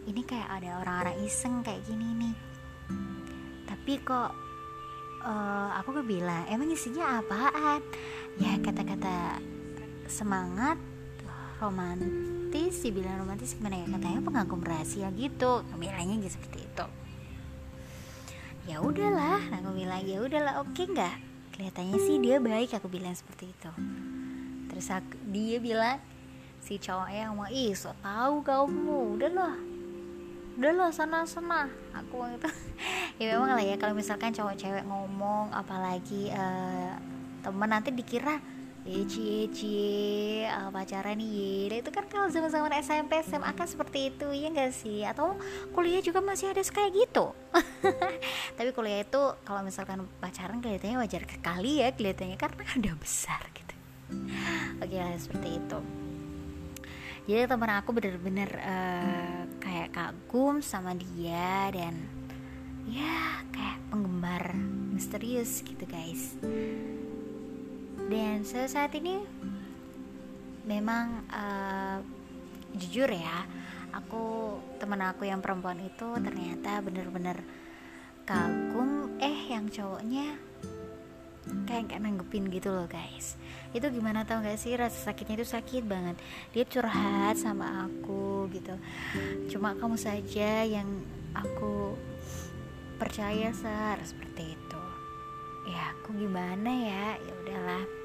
[0.04, 2.36] Ini kayak ada orang-orang iseng kayak gini nih.
[3.68, 4.32] Tapi kok
[5.24, 7.80] uh, aku bilang emang isinya apaan?
[8.38, 9.40] Ya kata-kata
[10.12, 10.76] semangat
[11.64, 13.88] romantis dibilang romantis gimana ya?
[13.96, 16.86] Katanya pengagum rahasia gitu bilangnya gitu seperti itu.
[18.68, 23.14] Ya udahlah aku bilang ya udahlah oke okay nggak kelihatannya sih dia baik aku bilang
[23.14, 23.72] seperti itu.
[24.74, 26.02] Terus aku, dia bilang
[26.60, 29.56] si cowoknya mau ih so tahu kamu udahlah
[30.58, 31.70] udahlah sana sana.
[31.94, 32.50] Aku itu
[33.22, 36.98] ya memang lah ya kalau misalkan cowok cewek ngomong apalagi uh,
[37.46, 38.42] temen nanti dikira
[38.84, 44.12] cie cie uh, pacaran nih nah, itu kan kalau zaman zaman SMP SMA kan seperti
[44.12, 45.08] itu ya enggak sih?
[45.08, 45.40] Atau
[45.72, 47.32] kuliah juga masih ada kayak gitu?
[48.60, 53.74] Tapi kuliah itu kalau misalkan pacaran kelihatannya wajar kali ya kelihatannya karena udah besar gitu.
[54.84, 55.80] Oke lah seperti itu.
[57.24, 61.96] Jadi teman aku bener-bener uh, kayak kagum sama dia dan
[62.84, 64.52] ya kayak penggemar
[64.92, 66.36] misterius gitu guys
[68.14, 69.26] dan saat ini
[70.70, 71.98] memang uh,
[72.78, 73.42] jujur ya
[73.94, 77.42] aku teman aku yang perempuan itu ternyata bener-bener
[78.26, 80.38] kagum eh yang cowoknya
[81.68, 83.36] kayak kayak nanggepin gitu loh guys.
[83.76, 86.16] Itu gimana tau gak sih rasa sakitnya itu sakit banget.
[86.56, 88.78] Dia curhat sama aku gitu.
[89.52, 90.88] Cuma kamu saja yang
[91.36, 91.98] aku
[92.96, 94.84] percaya sar seperti itu.
[95.68, 97.06] Ya aku gimana ya?
[97.20, 98.03] Ya udahlah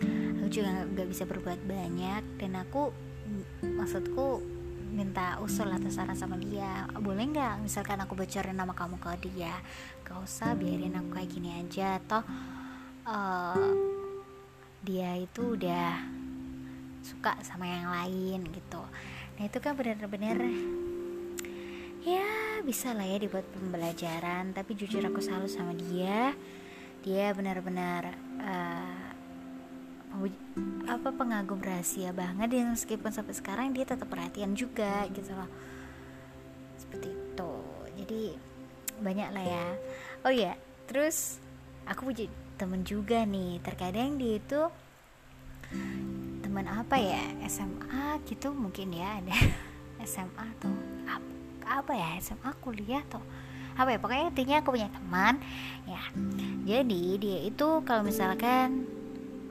[0.00, 2.92] aku juga nggak bisa berbuat banyak dan aku
[3.62, 4.42] maksudku
[4.92, 6.84] minta usul atau saran sama dia.
[7.00, 9.56] Boleh nggak misalkan aku bocorin nama kamu ke dia?
[10.04, 11.96] Gak usah biarin aku kayak gini aja.
[12.04, 12.20] Toh
[13.08, 13.72] uh,
[14.84, 15.96] dia itu udah
[17.00, 18.82] suka sama yang lain gitu.
[19.40, 20.38] Nah itu kan benar-benar
[22.04, 24.52] ya bisa lah ya dibuat pembelajaran.
[24.52, 26.36] Tapi jujur aku selalu sama dia.
[27.00, 28.12] Dia benar-benar
[28.44, 28.91] uh,
[30.86, 35.48] apa pengagum rahasia banget dan meskipun sampai sekarang dia tetap perhatian juga gitu loh.
[36.76, 37.52] Seperti itu.
[37.96, 38.22] Jadi
[39.00, 39.66] banyak lah ya.
[40.28, 40.52] Oh ya
[40.86, 41.40] terus
[41.88, 42.28] aku punya
[42.60, 43.58] temen juga nih.
[43.64, 44.60] Terkadang dia itu
[46.44, 47.22] teman apa ya?
[47.48, 49.36] SMA gitu mungkin ya ada
[50.12, 50.76] SMA tuh
[51.62, 52.20] apa, ya?
[52.20, 53.24] SMA kuliah tuh
[53.72, 53.98] apa ya?
[53.98, 55.40] Pokoknya intinya aku punya teman
[55.88, 56.02] ya.
[56.68, 58.84] Jadi dia itu kalau misalkan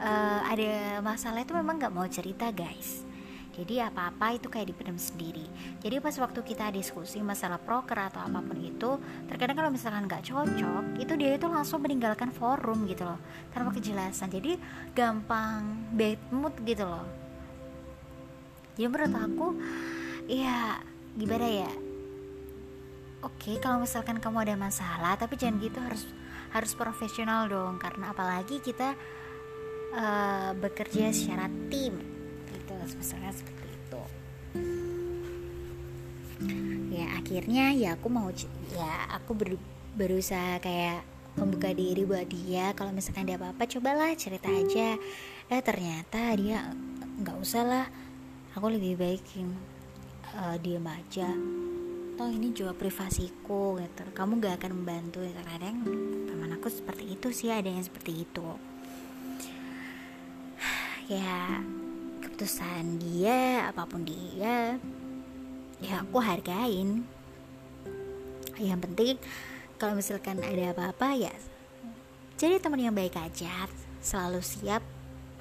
[0.01, 3.05] uh, ada masalah itu memang nggak mau cerita guys.
[3.51, 5.43] Jadi apa-apa itu kayak dipendam sendiri.
[5.83, 8.95] Jadi pas waktu kita diskusi masalah proker atau apa pun itu
[9.27, 13.19] terkadang kalau misalkan nggak cocok itu dia itu langsung meninggalkan forum gitu loh
[13.51, 14.31] tanpa kejelasan.
[14.31, 14.55] Jadi
[14.95, 17.03] gampang bad mood gitu loh.
[18.79, 19.47] Jadi menurut aku
[20.31, 20.79] ya
[21.19, 21.71] gimana ya?
[23.27, 26.07] Oke kalau misalkan kamu ada masalah tapi jangan gitu harus
[26.55, 27.83] harus profesional dong.
[27.83, 28.95] Karena apalagi kita
[29.95, 31.99] uh, bekerja secara tim.
[32.47, 34.01] Gitu misalnya seperti itu.
[36.91, 38.27] Ya akhirnya ya aku mau
[38.75, 39.49] ya aku ber,
[39.95, 41.03] berusaha kayak
[41.39, 42.75] membuka diri buat dia.
[42.75, 44.99] Kalau misalkan dia apa-apa cobalah cerita aja.
[45.51, 46.71] Eh ternyata dia
[47.23, 47.87] nggak usah lah.
[48.51, 49.23] Aku lebih baik
[50.35, 51.31] uh, diem aja.
[52.19, 54.03] Toh ini juga privasiku gitu.
[54.11, 55.23] Kamu gak akan membantu.
[55.23, 55.87] Kadang
[56.27, 58.70] teman aku seperti itu sih ada yang seperti itu
[61.11, 61.59] ya
[62.23, 64.79] keputusan dia apa pun dia
[65.83, 67.03] ya aku hargain.
[68.55, 69.15] Yang penting
[69.75, 71.33] kalau misalkan ada apa-apa ya
[72.41, 73.69] jadi teman yang baik aja.
[74.01, 74.81] Selalu siap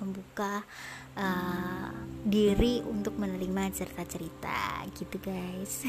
[0.05, 0.69] membuka
[1.17, 1.91] uh,
[2.21, 5.89] diri untuk menerima cerita-cerita gitu guys.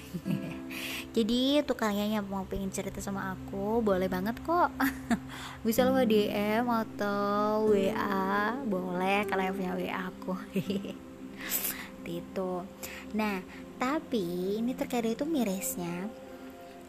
[1.16, 4.72] Jadi untuk kalian yang mau pengen cerita sama aku boleh banget kok.
[5.68, 10.34] Bisa lo DM atau WA boleh kalian punya WA aku.
[12.08, 12.64] Itu
[13.12, 13.44] nah
[13.76, 16.08] tapi ini terkadang itu mirisnya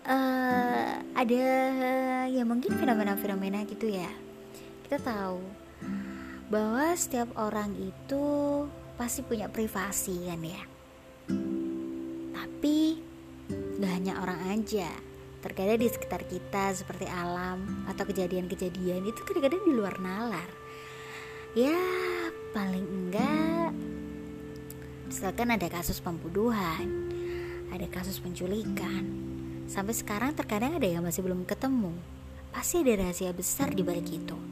[0.06, 1.46] uh, ada
[2.30, 4.10] ya mungkin fenomena-fenomena gitu ya.
[4.86, 5.42] Kita tahu
[6.52, 8.24] bahwa setiap orang itu
[9.00, 10.62] pasti punya privasi kan ya.
[12.36, 13.00] Tapi
[13.80, 14.92] gak hanya orang aja.
[15.40, 20.50] Terkadang di sekitar kita seperti alam atau kejadian-kejadian itu kadang-kadang di luar nalar.
[21.56, 21.72] Ya
[22.52, 23.72] paling enggak
[25.08, 27.08] misalkan ada kasus pembunuhan
[27.72, 29.08] ada kasus penculikan
[29.68, 31.96] sampai sekarang terkadang ada yang masih belum ketemu.
[32.52, 34.51] Pasti ada rahasia besar di balik itu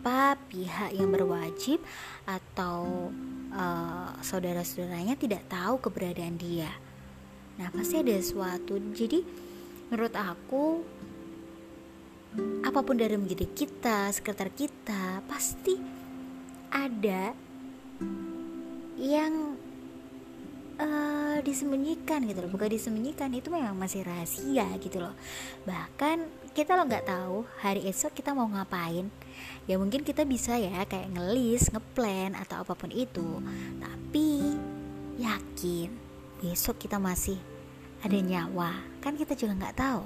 [0.00, 1.76] kenapa pihak yang berwajib
[2.24, 3.12] atau
[3.52, 6.72] uh, saudara-saudaranya tidak tahu keberadaan dia.
[7.60, 8.80] Nah, pasti ada sesuatu.
[8.96, 9.20] Jadi,
[9.92, 10.80] menurut aku,
[12.64, 15.76] apa pun dari menjadi kita, sekitar kita, pasti
[16.72, 17.36] ada
[18.96, 19.60] yang
[20.80, 22.48] uh, disembunyikan gitu loh.
[22.56, 25.12] Bukan disembunyikan, itu memang masih rahasia gitu loh.
[25.68, 29.06] Bahkan kita lo nggak tahu hari esok kita mau ngapain.
[29.70, 33.38] Ya mungkin kita bisa ya kayak ngelis ngeplan atau apa pun itu.
[33.78, 34.58] Tapi
[35.20, 35.88] yakin
[36.42, 37.38] besok kita masih
[38.02, 38.82] ada nyawa.
[38.98, 40.04] Kan kita juga nggak tahu.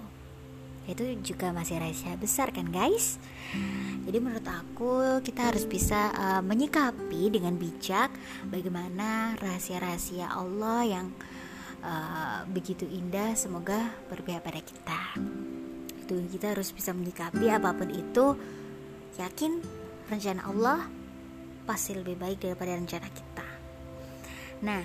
[0.85, 3.17] Itu juga masih rahasia besar kan guys?
[4.05, 8.13] Jadi menurut aku kita harus bisa uh, menyikapi dengan bijak
[8.53, 11.07] bagaimana rahasia-rahasia Allah yang
[11.81, 15.01] uh, begitu indah semoga berpihak pada kita
[16.05, 18.37] itu kita harus bisa menyikapi apa pun itu.
[19.17, 19.65] Yakin
[20.13, 20.85] rencana Allah
[21.65, 23.49] pasti lebih baik daripada rencana kita.
[24.61, 24.83] Nah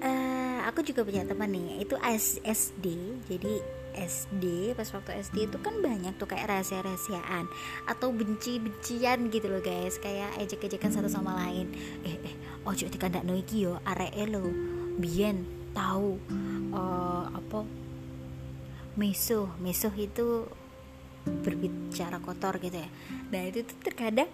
[0.00, 2.86] uh, aku juga punya teman nih itu SD
[3.28, 3.54] jadi
[3.94, 7.46] SD pas waktu SD itu kan banyak tuh kayak rahasia-rahasiaan
[7.86, 10.00] atau benci-bencian gitu loh guys.
[10.02, 11.70] Kayak ejek-ejekan satu sama lain.
[12.02, 12.34] Eh eh
[12.66, 14.42] ojo dikandak no iki yo arek lo
[14.98, 16.18] biyen tahu
[16.74, 17.83] uh, apa
[18.94, 20.46] meso meso itu
[21.24, 22.88] berbicara kotor gitu ya.
[23.32, 24.28] Nah itu tuh terkadang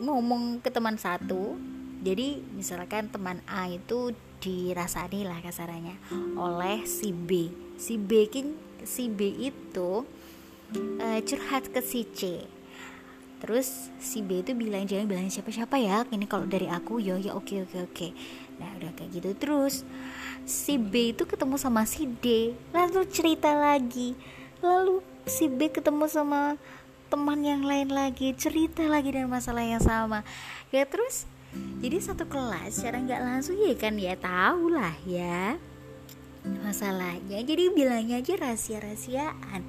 [0.00, 1.54] ngomong ke teman satu
[2.04, 4.12] jadi misalkan teman A itu
[4.44, 5.96] dirasani lah kasarannya
[6.36, 7.48] oleh si B.
[7.80, 8.28] Si B
[8.84, 10.04] si B itu
[11.00, 12.44] uh, curhat ke si C.
[13.40, 17.32] Terus si B itu bilang jangan bilang siapa-siapa ya ini kalau dari aku yo ya
[17.32, 18.08] oke oke oke.
[18.60, 19.88] Nah udah kayak gitu terus
[20.44, 22.52] si B itu ketemu sama si D.
[22.72, 24.16] Lalu cerita lagi.
[24.60, 26.60] Lalu si B ketemu sama
[27.08, 30.24] teman yang lain lagi cerita lagi dengan masalah yang sama.
[30.72, 31.28] Ya terus
[31.80, 33.94] jadi satu kelas secara nggak langsung ya kan?
[33.96, 35.56] Ya tahu lah ya
[36.44, 37.40] masalahnya.
[37.40, 39.64] Jadi bilangnya aja rahasia-rahasiaan.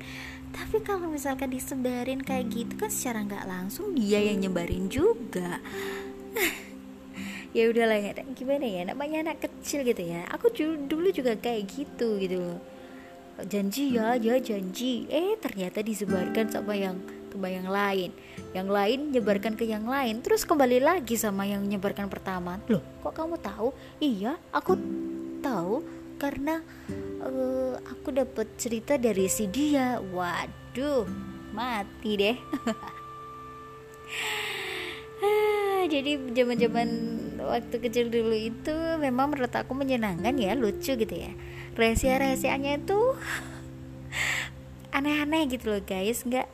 [0.56, 5.60] Tapi kalau misalkan disebarin kayak gitu kan secara nggak langsung dia yang nyebarin juga
[7.56, 10.28] ya udahlah ya gimana ya namanya anak kecil gitu ya.
[10.36, 12.60] Aku dulu juga kayak gitu gitu loh.
[13.48, 15.08] Janji ya ya janji.
[15.08, 17.00] Eh ternyata disebarkan sama yang
[17.32, 18.12] ke yang lain.
[18.52, 22.60] Yang lain nyebarkan ke yang lain terus kembali lagi sama yang nyebarkan pertama.
[22.68, 22.84] Loh.
[23.00, 23.72] Kok kamu tahu?
[24.04, 24.76] Iya aku
[25.40, 25.88] tahu
[26.20, 26.60] karena
[27.24, 30.04] uh, aku dapat cerita dari si dia.
[30.04, 31.08] Waduh
[31.56, 32.36] mati deh
[35.26, 36.88] ah, jadi zaman-zaman
[37.42, 41.34] waktu kecil dulu itu memang menurut aku menyenangkan ya lucu gitu ya.
[41.74, 43.00] Rahasia-rahasianya itu
[44.96, 46.22] aneh-aneh gitu loh guys.
[46.22, 46.46] Nggak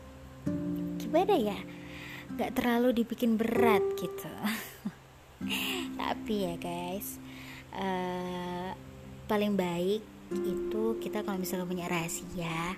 [1.03, 1.59] gimana ya?
[2.39, 4.31] Nggak terlalu dibikin berat gitu.
[5.99, 7.19] Tapi ya guys
[7.75, 8.71] uh,
[9.27, 12.75] paling baik itu kita kalau misalnya punya rahasia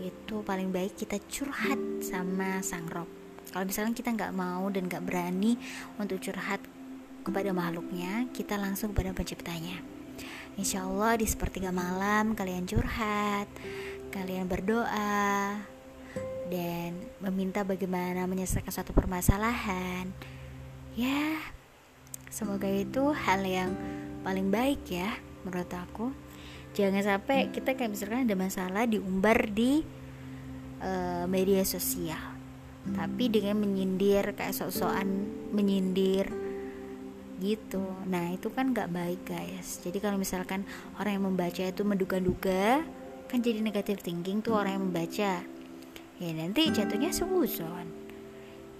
[0.00, 3.08] itu paling baik kita curhat sama sang rob
[3.50, 5.58] kalau misalnya kita nggak mau dan nggak berani
[5.98, 6.62] untuk curhat
[7.20, 9.78] kepada makhluknya kita langsung kepada penciptanya
[10.58, 13.46] Insya Allah di sepertiga malam kalian curhat
[14.10, 15.62] kalian berdoa
[16.50, 20.10] dan meminta bagaimana menyelesaikan suatu permasalahan.
[20.98, 21.38] Ya,
[22.26, 23.70] semoga itu hal yang
[24.26, 25.14] paling baik ya
[25.46, 26.10] menurut aku.
[26.74, 29.86] Jangan sampai kita kayak misalkan ada masalah diumbar di
[30.82, 32.18] uh, media sosial,
[32.96, 35.08] tapi dengan menyindir kayak sok-sokan
[35.52, 36.32] menyindir
[37.40, 37.84] gitu.
[38.08, 39.80] Nah itu kan nggak baik guys.
[39.80, 40.64] Jadi kalau misalkan
[41.00, 42.84] orang yang membaca itu menduga-duga,
[43.30, 45.32] kan jadi negatif thinking tuh orang yang membaca
[46.20, 47.86] ya nanti jatuhnya seuzon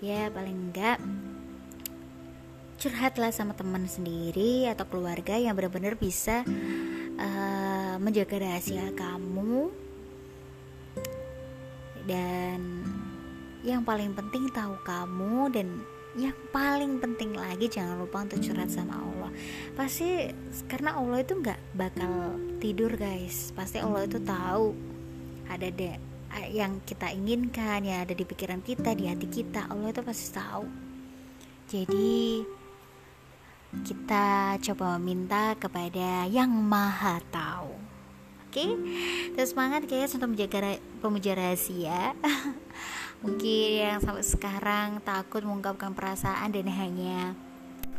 [0.03, 0.99] ya paling enggak
[2.83, 6.43] curhatlah sama teman sendiri atau keluarga yang benar-benar bisa
[7.17, 9.71] uh, menjaga rahasia kamu
[12.11, 12.89] dan
[13.61, 15.69] yang paling penting tahu kamu dan
[16.19, 19.31] yang paling penting lagi jangan lupa untuk curhat sama Allah.
[19.79, 20.35] Pasti
[20.67, 23.55] karena Allah itu nggak bakal tidur guys.
[23.55, 24.75] Pasti Allah itu tahu
[25.47, 25.97] ada deh
[26.51, 29.71] yang kita inginkan yang ada di pikiran kita di hati kita.
[29.71, 30.67] Allah itu pasti tahu.
[31.71, 32.43] Jadi
[33.87, 37.71] kita coba meminta kepada yang maha tahu.
[38.51, 38.67] Oke?
[38.67, 38.71] Okay?
[39.31, 42.19] terus semangat guys untuk menjaga pemuja rahasia
[43.21, 47.37] mungkin yang sampai sekarang takut mengungkapkan perasaan dan hanya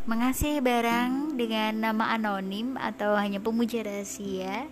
[0.10, 4.66] mengasih barang dengan nama anonim atau hanya pemuja rahasia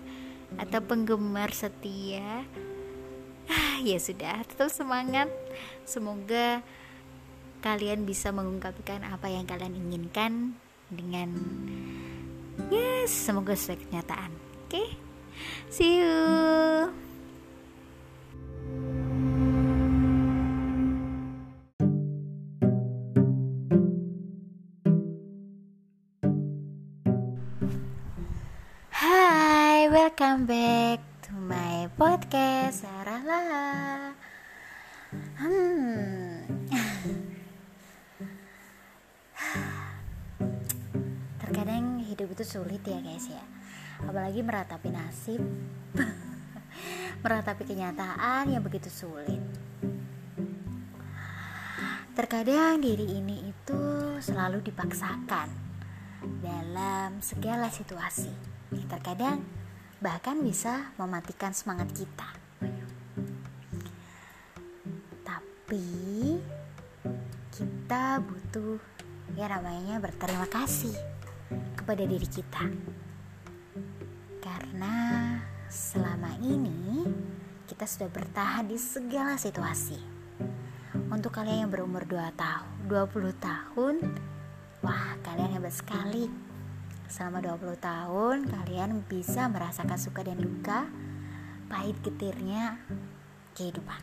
[0.58, 2.46] atau penggemar setia.
[3.80, 5.32] Ya sudah tetap semangat.
[5.88, 6.60] Semoga
[7.64, 10.60] kalian bisa mengungkapkan apa yang kalian inginkan
[10.92, 11.32] dengan
[12.68, 14.32] yes semoga sesuai kenyataan.
[14.68, 14.90] Oke okay?
[15.72, 16.92] see you
[29.90, 34.14] Welcome back to my podcast Sarah lah.
[35.42, 36.46] Hmm.
[41.42, 43.42] Terkadang hidup itu sulit ya guys ya.
[44.06, 45.42] Apalagi meratapi nasib.
[47.26, 49.42] meratapi kenyataan yang begitu sulit.
[52.14, 53.82] Terkadang diri ini itu
[54.22, 55.50] selalu dipaksakan
[56.46, 58.30] dalam segala situasi.
[58.86, 59.59] Terkadang
[60.00, 62.30] bahkan bisa mematikan semangat kita.
[65.28, 65.86] Tapi
[67.52, 68.80] kita butuh
[69.36, 70.96] ya namanya berterima kasih
[71.76, 72.64] kepada diri kita.
[74.40, 74.96] Karena
[75.68, 77.04] selama ini
[77.68, 80.00] kita sudah bertahan di segala situasi
[81.12, 83.96] untuk kalian yang berumur 2 tahun, 20 tahun,
[84.80, 86.49] wah kalian hebat sekali.
[87.10, 90.86] Selama 20 tahun kalian bisa merasakan suka dan duka,
[91.66, 92.78] pahit getirnya
[93.58, 93.98] kehidupan.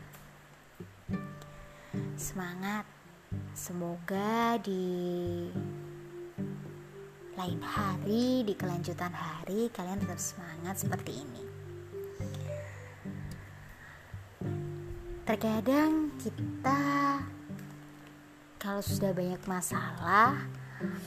[2.19, 2.83] Semangat.
[3.55, 5.47] Semoga di
[7.39, 11.43] lain hari, di kelanjutan hari kalian tetap semangat seperti ini.
[15.23, 16.83] Terkadang kita
[18.59, 20.43] kalau sudah banyak masalah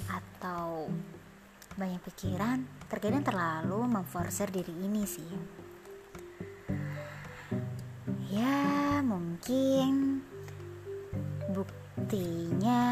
[0.08, 0.88] atau
[1.78, 5.30] banyak pikiran, terkadang terlalu memforsir diri ini sih.
[8.30, 10.22] Ya, mungkin
[11.50, 12.82] buktinya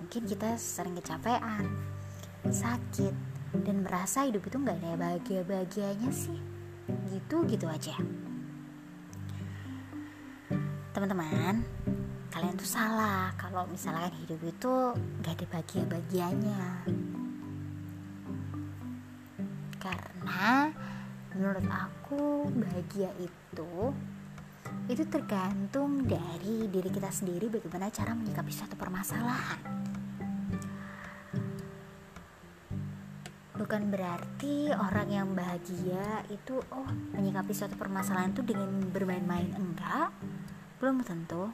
[0.00, 1.68] mungkin kita sering kecapean,
[2.48, 3.14] sakit,
[3.64, 6.40] dan merasa hidup itu nggak ada bahagia-bahagianya sih.
[7.08, 7.96] Gitu-gitu aja
[10.92, 11.64] teman-teman
[12.28, 14.72] kalian tuh salah kalau misalkan hidup itu
[15.24, 16.62] gak ada bahagia-bahagianya
[19.82, 20.70] karena
[21.34, 23.90] menurut aku bahagia itu
[24.86, 29.58] itu tergantung dari diri kita sendiri bagaimana cara menyikapi suatu permasalahan.
[33.58, 40.10] Bukan berarti orang yang bahagia itu oh menyikapi suatu permasalahan itu dengan bermain-main enggak.
[40.82, 41.52] Belum tentu.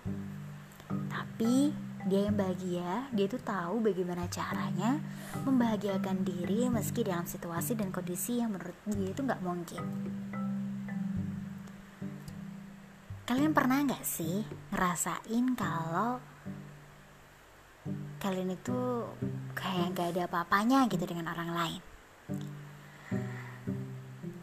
[0.88, 4.96] Tapi dia yang bahagia dia tuh tahu bagaimana caranya
[5.44, 9.84] membahagiakan diri meski dalam situasi dan kondisi yang menurut dia itu nggak mungkin.
[13.28, 14.40] Kalian pernah nggak sih
[14.72, 16.16] ngerasain kalau
[18.24, 19.04] kalian itu
[19.52, 21.82] kayak nggak ada apa-apanya gitu dengan orang lain?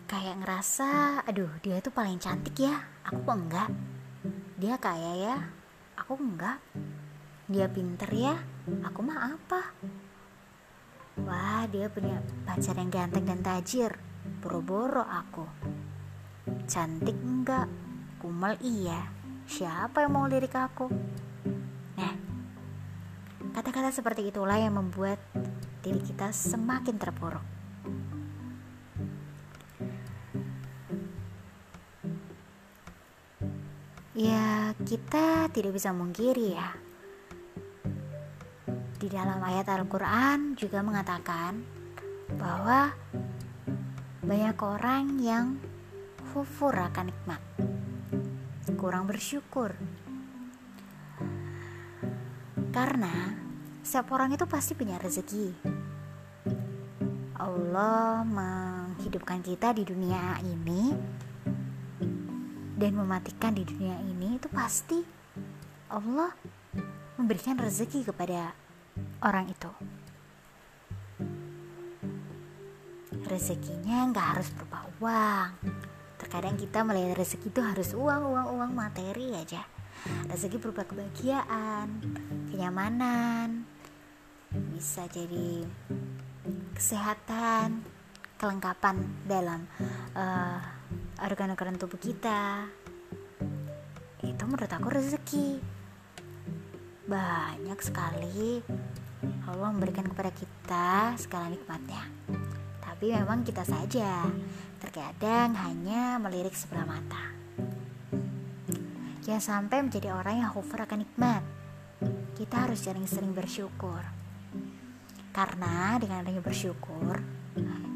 [0.05, 3.69] Kayak ngerasa aduh dia itu paling cantik ya aku kok enggak
[4.61, 5.35] dia kaya ya
[5.97, 6.61] aku enggak
[7.45, 8.35] dia pinter ya.
[8.81, 9.61] Aku mah apa?
[11.21, 13.93] Wah dia punya pacar yang ganteng dan tajir.
[14.41, 15.45] Boro-boro aku.
[16.65, 17.69] Cantik enggak?
[18.17, 19.13] Kumel iya.
[19.45, 20.89] Siapa yang mau lirik aku?
[21.95, 22.13] Nah
[23.53, 25.21] kata-kata seperti itulah yang membuat
[25.85, 27.45] diri kita semakin terpuruk.
[34.15, 36.84] Ya, kita tidak bisa mengkiri ya.
[39.05, 41.61] Di dalam ayat Al-Quran juga mengatakan
[42.41, 42.89] bahwa
[44.25, 45.61] banyak orang yang
[46.33, 47.37] kufur akan nikmat,
[48.73, 49.77] kurang bersyukur.
[52.73, 53.37] Karena
[53.85, 55.53] setiap orang itu pasti punya rezeki.
[57.37, 60.97] Allah menghidupkan kita di dunia ini
[62.73, 64.97] dan mematikan di dunia ini itu pasti
[65.93, 66.33] Allah
[67.21, 68.64] memberikan rezeki kepada
[69.23, 69.71] orang itu.
[73.25, 75.49] Rezekinya nggak harus berupa uang.
[76.21, 79.65] Terkadang kita melihat rezeki itu harus uang, uang, uang materi aja.
[80.29, 81.89] Rezeki berupa kebahagiaan,
[82.53, 83.65] kenyamanan,
[84.71, 85.65] bisa jadi
[86.77, 87.81] kesehatan,
[88.37, 89.65] kelengkapan dalam
[90.13, 90.59] uh,
[91.23, 92.67] organ-organ tubuh kita
[94.25, 95.61] itu menurut aku rezeki
[97.05, 98.61] banyak sekali.
[99.45, 102.05] Allah memberikan kepada kita segala nikmatnya.
[102.81, 104.25] Tapi memang kita saja
[104.81, 107.33] terkadang hanya melirik sebelah mata.
[109.25, 111.41] Jangan sampai menjadi orang yang kufur akan nikmat.
[112.37, 114.01] Kita harus sering-sering bersyukur.
[115.33, 117.35] Karena dengan adanya bersyukur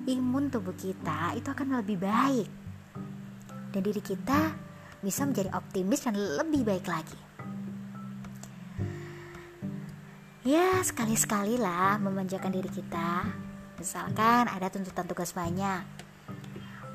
[0.10, 2.50] imun tubuh kita itu akan lebih baik.
[3.70, 4.58] Dan diri kita
[5.06, 7.29] bisa menjadi optimis dan lebih baik lagi.
[10.50, 13.22] Ya, sekali-sekali lah memanjakan diri kita.
[13.78, 15.86] Misalkan ada tuntutan tugas banyak.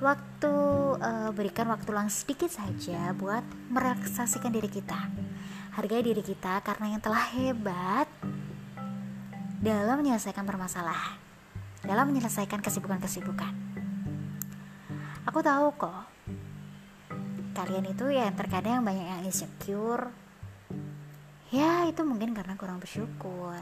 [0.03, 0.55] Waktu
[0.99, 4.99] uh, berikan waktu luang sedikit saja buat merelaksasikan diri kita.
[5.71, 8.11] Hargai diri kita karena yang telah hebat
[9.63, 11.15] dalam menyelesaikan permasalahan,
[11.87, 13.55] dalam menyelesaikan kesibukan-kesibukan.
[15.31, 16.03] Aku tahu kok
[17.55, 20.24] kalian itu ya terkadang banyak yang insecure
[21.55, 23.55] ya itu mungkin karena kurang bersyukur.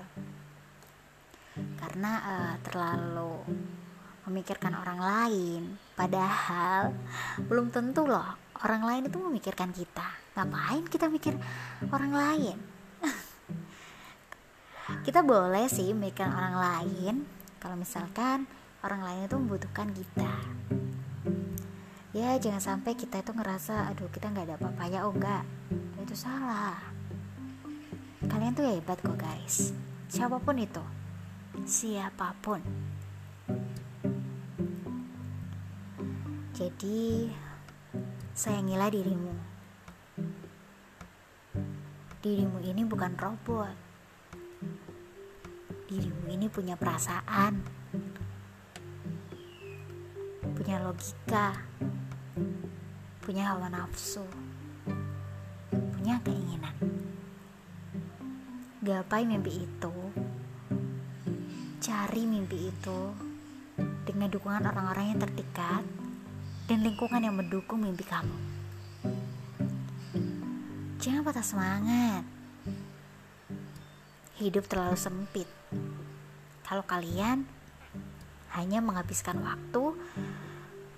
[1.76, 3.45] Karena uh, terlalu
[4.24, 5.62] memikirkan orang lain.
[5.93, 6.97] Padahal
[7.45, 10.09] belum tentu loh orang lain itu memikirkan kita.
[10.32, 11.36] Ngapain kita mikir
[11.93, 12.57] orang lain?
[15.07, 17.14] Kita boleh sih memikirkan orang lain
[17.62, 18.51] kalau misalkan
[18.82, 20.32] orang lain itu membutuhkan kita.
[22.12, 24.84] Ya jangan sampai kita itu ngerasa aduh kita nggak ada apa-apa.
[24.90, 25.47] Ya oh enggak
[26.03, 26.91] itu salah
[28.29, 29.73] kalian tuh hebat kok guys.
[30.12, 30.85] Siapa pun itu.
[31.64, 32.61] Siapa pun.
[36.53, 37.31] Jadi
[38.37, 39.35] sayangilah dirimu.
[42.23, 43.77] Dirimu ini bukan robot.
[45.91, 47.59] Dirimu ini punya perasaan.
[50.55, 51.57] Punya logika.
[53.23, 54.27] Punya hawa nafsu,
[55.70, 56.75] punya keinginan.
[58.83, 59.95] Gapai mimpi itu,
[61.78, 63.14] cari mimpi itu
[64.03, 65.87] dengan dukungan orang-orang yang terdekat
[66.66, 68.35] dan lingkungan yang mendukung mimpi kamu.
[70.99, 72.26] Jangan patah semangat.
[74.43, 75.47] Hidup terlalu sempit.
[76.66, 77.47] Kalau kalian
[78.59, 79.95] hanya menghabiskan waktu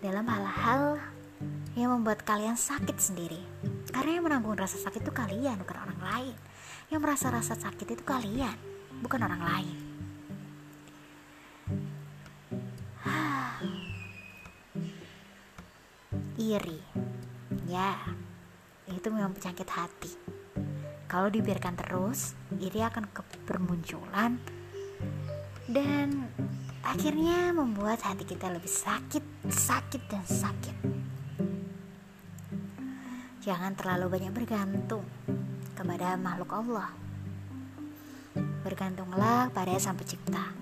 [0.00, 0.96] dalam hal-hal
[1.76, 3.44] yang membuat kalian sakit sendiri.
[3.92, 6.53] Karena yang menanggung rasa sakit itu kalian, bukan orang lain.
[6.92, 8.52] Yang merasa rasa sakit itu kalian,
[9.00, 9.80] bukan orang lain.
[16.36, 16.84] Iri,
[17.64, 17.96] ya,
[18.84, 20.12] itu memang penyakit hati.
[21.08, 23.06] Kalau dibiarkan terus, iri akan
[23.46, 24.34] bermunculan
[25.70, 26.26] dan
[26.84, 30.76] akhirnya membuat hati kita lebih sakit, sakit dan sakit.
[33.44, 35.04] Jangan terlalu banyak bergantung
[35.74, 36.90] kepada makhluk Allah.
[38.62, 40.54] Bergantunglah pada Sang Pencipta.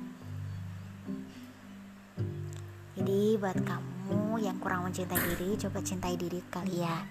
[2.97, 7.05] Jadi buat kamu yang kurang mencintai diri, coba cintai diri kalian.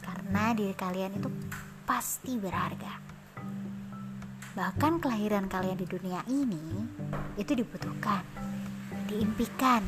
[0.00, 1.28] Karena diri kalian itu
[1.88, 3.00] pasti berharga.
[4.54, 6.86] Bahkan kelahiran kalian di dunia ini
[7.40, 8.24] itu dibutuhkan,
[9.08, 9.80] diimpikan,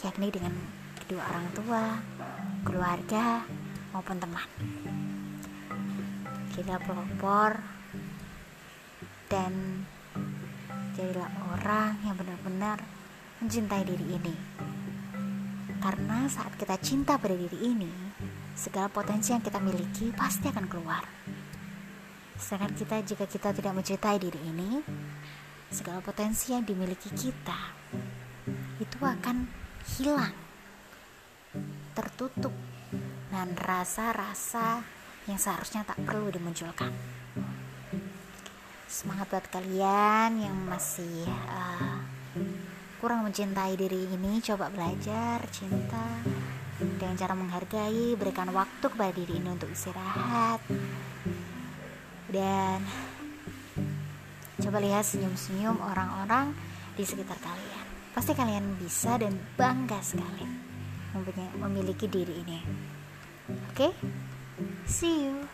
[0.00, 0.54] yakni dengan
[1.02, 1.84] kedua orang tua,
[2.64, 3.42] keluarga
[3.90, 4.48] maupun teman
[6.60, 7.56] kita pelopor
[9.32, 9.80] dan
[10.92, 12.84] jadilah orang yang benar-benar
[13.40, 14.36] mencintai diri ini.
[15.80, 17.88] Karena saat kita cinta pada diri ini
[18.52, 21.00] segala potensi yang kita miliki pasti akan keluar.
[22.36, 24.84] Sedangkan kita jika kita tidak mencintai diri ini
[25.72, 27.56] segala potensi yang dimiliki kita
[28.76, 29.48] itu akan
[29.96, 30.36] hilang
[31.96, 32.52] tertutup.
[33.30, 34.99] Dan rasa-rasa
[35.30, 36.90] yang seharusnya tak perlu dimunculkan.
[38.90, 42.02] Semangat buat kalian yang masih uh,
[42.98, 46.20] kurang mencintai diri ini, coba belajar cinta
[46.80, 50.60] dengan cara menghargai, berikan waktu kepada diri ini untuk istirahat
[52.30, 52.82] dan
[54.62, 56.54] coba lihat senyum-senyum orang-orang
[56.94, 57.86] di sekitar kalian.
[58.10, 60.46] Pasti kalian bisa dan bangga sekali
[61.58, 62.58] memiliki diri ini.
[63.70, 63.90] Oke, okay?
[64.86, 65.48] See you.